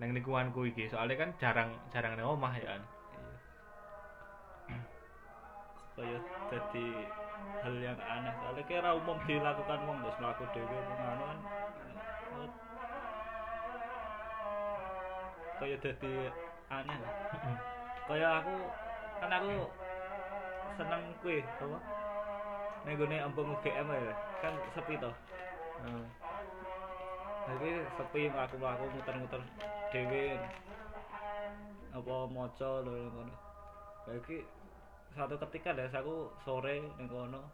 Nang 0.00 0.16
lingkunganku 0.16 0.72
iki 0.72 0.88
soalnya 0.88 1.26
kan 1.26 1.30
jarang 1.36 1.70
jarang 1.92 2.16
nang 2.16 2.32
omah 2.32 2.52
ya 2.56 2.76
kan. 2.76 2.82
Kaya 5.92 6.18
jadi 6.48 6.86
hal 7.60 7.74
yang 7.78 7.98
aneh. 8.00 8.32
Soalnya 8.40 8.64
kira 8.64 8.90
umum 8.96 9.20
dilakukan 9.28 9.84
wong 9.84 10.00
terus 10.00 10.16
mlaku 10.18 10.44
dhewe 10.56 10.78
ngono 11.00 11.24
kan. 11.28 11.38
Kaya 15.60 15.76
jadi 15.78 16.12
aneh 16.72 16.96
lah. 16.96 17.14
Kaya 18.08 18.28
aku 18.40 18.54
kan 19.20 19.30
aku 19.30 19.68
seneng 20.80 21.02
kuwi 21.22 21.44
apa? 21.60 21.78
Ning 22.82 22.98
gone 22.98 23.14
embung 23.14 23.54
UGM 23.54 23.86
ya, 23.94 24.10
kan 24.42 24.58
sepi 24.74 24.98
to. 24.98 25.12
Heeh. 25.86 26.04
Jadi 27.46 27.70
sepi 27.94 28.26
mlaku-mlaku 28.26 28.90
muter-muter 28.90 29.38
dhewe. 29.92 30.40
Apa 31.92 32.14
maca 32.32 32.70
lho 32.80 32.92
ngono. 33.12 33.34
Lagi 34.08 34.40
satu 35.12 35.36
ketika 35.36 35.76
deh 35.76 35.92
aku 35.92 36.32
sore 36.40 36.80
ning 36.96 37.06
kono 37.06 37.44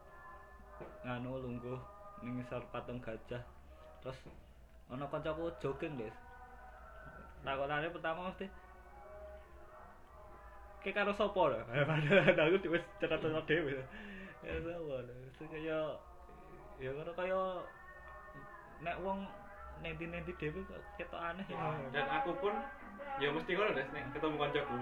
nganu 1.02 1.42
lungguh 1.42 1.80
ning 2.22 2.38
patung 2.70 3.02
gajah. 3.02 3.42
Terus 3.98 4.18
ana 4.86 5.10
kancaku 5.10 5.50
jogging, 5.58 5.98
Des. 5.98 6.14
Takonane 7.42 7.90
pertama 7.90 8.30
mesti 8.30 8.46
Kayak 10.78 10.94
karo 11.02 11.12
sapa 11.18 11.42
lho? 11.50 11.58
Padahal 11.90 12.38
aku 12.38 12.70
wis 12.70 12.84
cetak-cetak 13.02 13.44
dhewe. 13.50 13.82
Ya 14.46 14.54
sapa 14.62 14.94
lho. 15.02 15.14
Kaya 15.50 15.78
ya 16.78 16.90
ngono 16.94 17.12
kaya 17.18 17.42
nek 18.86 18.96
wong 19.02 19.26
nendi-nendi 19.82 20.32
dhewe 20.36 20.60
kok 20.66 20.80
ketok 20.98 21.20
aneh 21.20 21.46
ya. 21.46 21.58
Dan 21.94 22.06
aku 22.10 22.30
pun 22.38 22.54
ya 23.22 23.28
mesti 23.30 23.52
ngono 23.54 23.74
des 23.74 23.88
nek 23.94 24.10
ketemu 24.14 24.36
kancaku. 24.38 24.76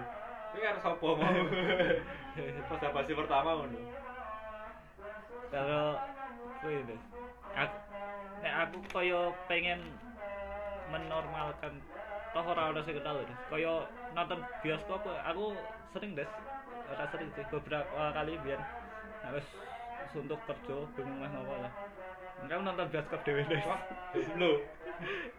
Kuwi 0.52 0.60
karo 0.64 0.78
sapa 0.80 1.06
mau. 1.06 1.16
Pas 2.68 2.82
basi 2.92 3.12
pertama 3.12 3.50
ngono. 3.60 3.80
Kalau 5.52 5.86
kuwi 6.64 6.84
Des. 6.88 7.02
Aku 7.56 7.76
nek 8.44 8.54
aku 8.68 8.78
kaya 8.92 9.20
pengen 9.48 9.80
menormalkan 10.92 11.80
toh 12.32 12.44
ora 12.44 12.72
ono 12.72 12.80
sing 12.84 12.96
kenal 12.96 13.20
Des. 13.24 13.40
Kaya 13.52 13.88
nonton 14.16 14.40
bioskop 14.64 15.04
aku 15.04 15.56
sering 15.92 16.16
Des. 16.16 16.30
Ora 16.86 17.04
sering 17.12 17.28
sih 17.36 17.44
beberapa 17.52 18.12
kali 18.16 18.36
biar 18.44 18.60
nek 19.24 19.40
wis 19.40 19.48
suntuk 20.14 20.40
kerja 20.48 20.76
bingung 20.96 21.20
meh 21.20 21.28
ngopo 21.28 21.54
lah. 21.60 21.72
Enggak 22.42 22.58
nonton 22.62 22.86
bioskop 22.92 23.20
dhewe 23.24 23.42
Des. 23.48 23.64
Lho, 24.36 24.50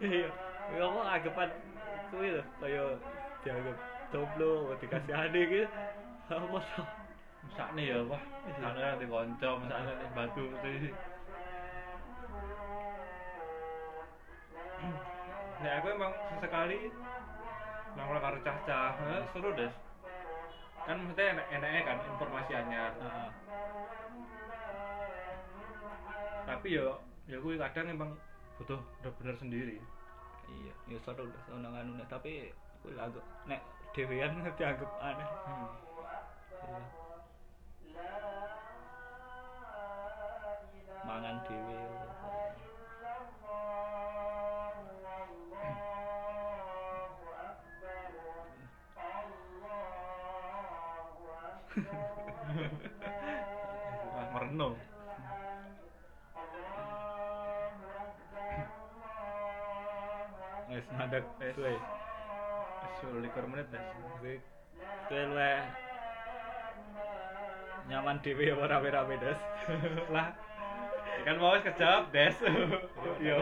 Iya. 0.02 0.28
Ya 0.68 0.84
kok 0.84 1.06
anggapan 1.06 1.50
kuwi 2.12 2.28
lho 2.36 2.42
kaya 2.60 2.82
dianggap 3.42 3.76
jomblo 4.12 4.52
dikasih 4.80 5.14
adik 5.16 5.44
gitu. 5.48 5.66
Apa 6.28 6.58
toh? 6.60 6.86
sakne 7.56 7.82
ya 7.88 7.98
wah. 8.04 8.20
Sakne 8.60 8.80
nanti 8.80 9.06
kanca, 9.08 9.50
sakne 9.64 9.92
nek 9.96 10.10
batu 10.12 10.42
mesti. 10.52 10.92
Nek 15.58 15.72
aku 15.82 15.86
emang 15.90 16.12
sesekali 16.36 16.78
nongol 17.98 18.18
karo 18.22 18.38
cah-cah, 18.46 18.94
eh, 18.94 19.22
seru 19.34 19.50
des. 19.58 19.74
Kan 20.86 21.02
maksudnya 21.02 21.34
enak-enaknya 21.34 21.80
kan 21.82 21.98
informasi 22.06 22.52
anyar. 22.54 22.92
Heeh. 22.94 23.47
Tapi 26.48 26.80
yo 26.80 26.96
ya 27.28 27.36
kuwi 27.44 27.60
kadang 27.60 27.92
emang 27.92 28.16
butuh 28.56 28.80
bener-bener 29.04 29.36
sendiri. 29.36 29.76
Iya, 30.48 30.72
ya 30.88 30.96
seru 31.04 31.28
lah 31.28 31.44
ono 31.52 31.68
nganune 31.76 32.00
tapi 32.08 32.48
kuwi 32.80 32.96
agak 32.96 33.20
nek 33.44 33.60
dhewean 33.92 34.32
dianggap 34.56 34.88
aneh. 35.04 35.28
Hmm. 35.44 35.68
Iya. 37.84 38.08
Mangan 41.04 41.36
dhewe. 41.44 41.76
Wah, 54.16 54.26
merenung. 54.34 54.74
Mandek 60.94 61.24
Wis. 61.40 61.54
suwe. 61.54 61.74
Wis 61.74 63.30
20 63.32 63.50
menit. 63.50 63.66
Kuwi 63.70 64.34
kuwi 65.08 65.22
luwih 65.26 65.60
nyaman 67.88 68.20
dhewe 68.20 68.44
apa 68.52 68.64
rame-rame 68.68 69.16
des. 69.16 69.40
lah 70.14 70.28
kan 71.28 71.36
mau 71.36 71.52
wis 71.52 71.60
kejawab 71.66 72.08
des 72.14 72.36
yo 73.26 73.36
yo 73.36 73.38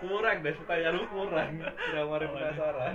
kurang 0.00 0.40
des 0.40 0.56
pertanyaan 0.56 0.98
lu 0.98 1.04
kurang 1.12 1.62
udah 1.62 2.04
mari 2.08 2.26
penasaran 2.26 2.94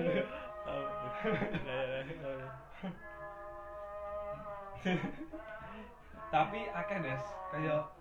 tapi 6.33 6.59
akeh 6.73 6.97
des 6.99 7.23
kayak 7.53 7.94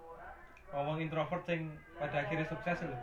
ngomong 0.73 0.97
introvert 1.03 1.43
sing 1.45 1.69
pada 2.01 2.25
akhirnya 2.25 2.47
sukses 2.49 2.79
lho 2.87 2.99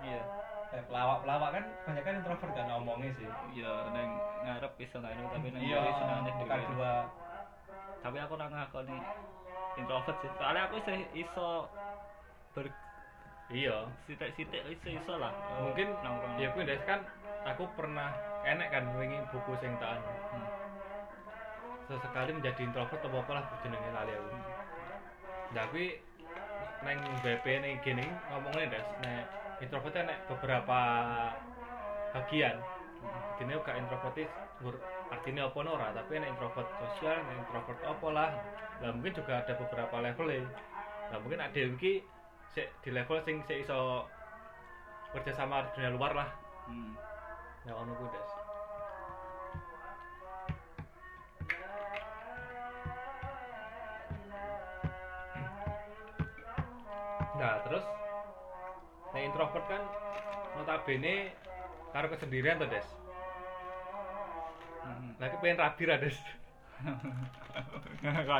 Iya. 0.00 0.22
kayak 0.70 0.84
pelawak-pelawak 0.88 1.50
kan 1.52 1.64
banyak 1.84 2.02
kan 2.04 2.14
introvert 2.24 2.52
kan 2.56 2.66
ngomongnya 2.72 3.10
sih 3.20 3.28
Iya, 3.56 3.72
neng 3.92 4.08
ngarep 4.44 4.72
iso 4.80 4.96
nganu 5.00 5.24
tapi 5.28 5.46
neng 5.52 5.60
iya 5.60 5.78
senengane 5.96 6.30
bukan 6.40 6.60
dua 6.76 6.92
Tapi 8.00 8.16
aku 8.16 8.32
ora 8.32 8.48
ngakoni 8.48 8.96
introvert 9.76 10.16
sih. 10.24 10.30
Soalnya 10.40 10.72
aku 10.72 10.80
iso 10.80 10.92
iso 11.12 11.48
ber 12.56 12.72
iya 13.52 13.84
sitik-sitik 14.08 14.64
iso 14.72 14.88
iso 14.88 15.12
lah. 15.20 15.36
mungkin 15.60 15.92
nongkrong. 16.00 16.40
ya 16.40 16.48
Des 16.64 16.80
kan 16.88 17.04
aku 17.44 17.68
pernah 17.76 18.08
enek 18.48 18.72
kan 18.72 18.88
wingi 18.96 19.20
buku 19.28 19.52
sing 19.60 19.76
tak 19.76 20.00
anu. 20.00 20.08
Hmm. 20.32 20.48
sesekali 21.90 22.30
menjadi 22.30 22.60
introvert 22.62 23.02
apa 23.02 23.16
apa 23.18 23.32
lah 23.34 23.44
jenenge 23.66 23.90
lali 23.90 24.12
aku 24.14 24.30
nah 25.50 25.64
kuwi 25.74 25.98
neng 26.80 26.98
BP 27.20 27.44
ning 27.60 27.74
gini 27.84 28.06
ngomongnya 28.32 28.72
Des 28.72 28.88
nek 29.04 29.24
introvert 29.60 29.96
nek 30.00 30.18
beberapa 30.28 30.80
bagian. 32.16 32.56
Ini 33.40 33.56
gak 33.64 33.80
introvert 33.80 34.16
ngur 34.60 34.76
artinya 35.08 35.48
apa 35.48 35.58
ora? 35.64 35.88
Tapi 35.96 36.20
nek 36.20 36.30
introvert 36.36 36.68
sosial 36.80 37.20
nek 37.24 37.36
introvert 37.44 37.80
apa 37.84 38.06
lah? 38.12 38.30
Lah 38.80 38.90
mungkin 38.96 39.12
juga 39.16 39.44
ada 39.44 39.52
beberapa 39.56 39.96
level 40.00 40.28
ya. 40.28 40.44
Nah 41.12 41.18
mungkin 41.20 41.40
ada 41.40 41.60
iki 41.60 42.04
sik 42.52 42.68
di 42.84 42.90
level 42.92 43.20
sing 43.24 43.44
sik 43.44 43.64
iso 43.64 44.08
kerja 45.12 45.32
sama 45.36 45.64
di 45.68 45.80
dunia 45.80 45.92
luar 45.96 46.12
lah. 46.16 46.28
Hmm. 46.70 46.94
ya 47.66 47.76
ono 47.76 47.92
kuwi 47.92 48.08
Des 48.14 48.39
Nah, 57.40 57.56
terus 57.64 57.84
nek 59.16 59.22
introvert 59.24 59.64
kan 59.64 59.80
notabene 60.60 61.32
karo 61.96 62.12
kesendirian 62.12 62.60
tuh, 62.60 62.68
Des. 62.68 62.84
Hmm. 64.84 65.16
Lagi 65.16 65.40
pengen 65.40 65.56
rabi 65.64 65.82
ra, 65.88 65.96
Des. 65.96 66.20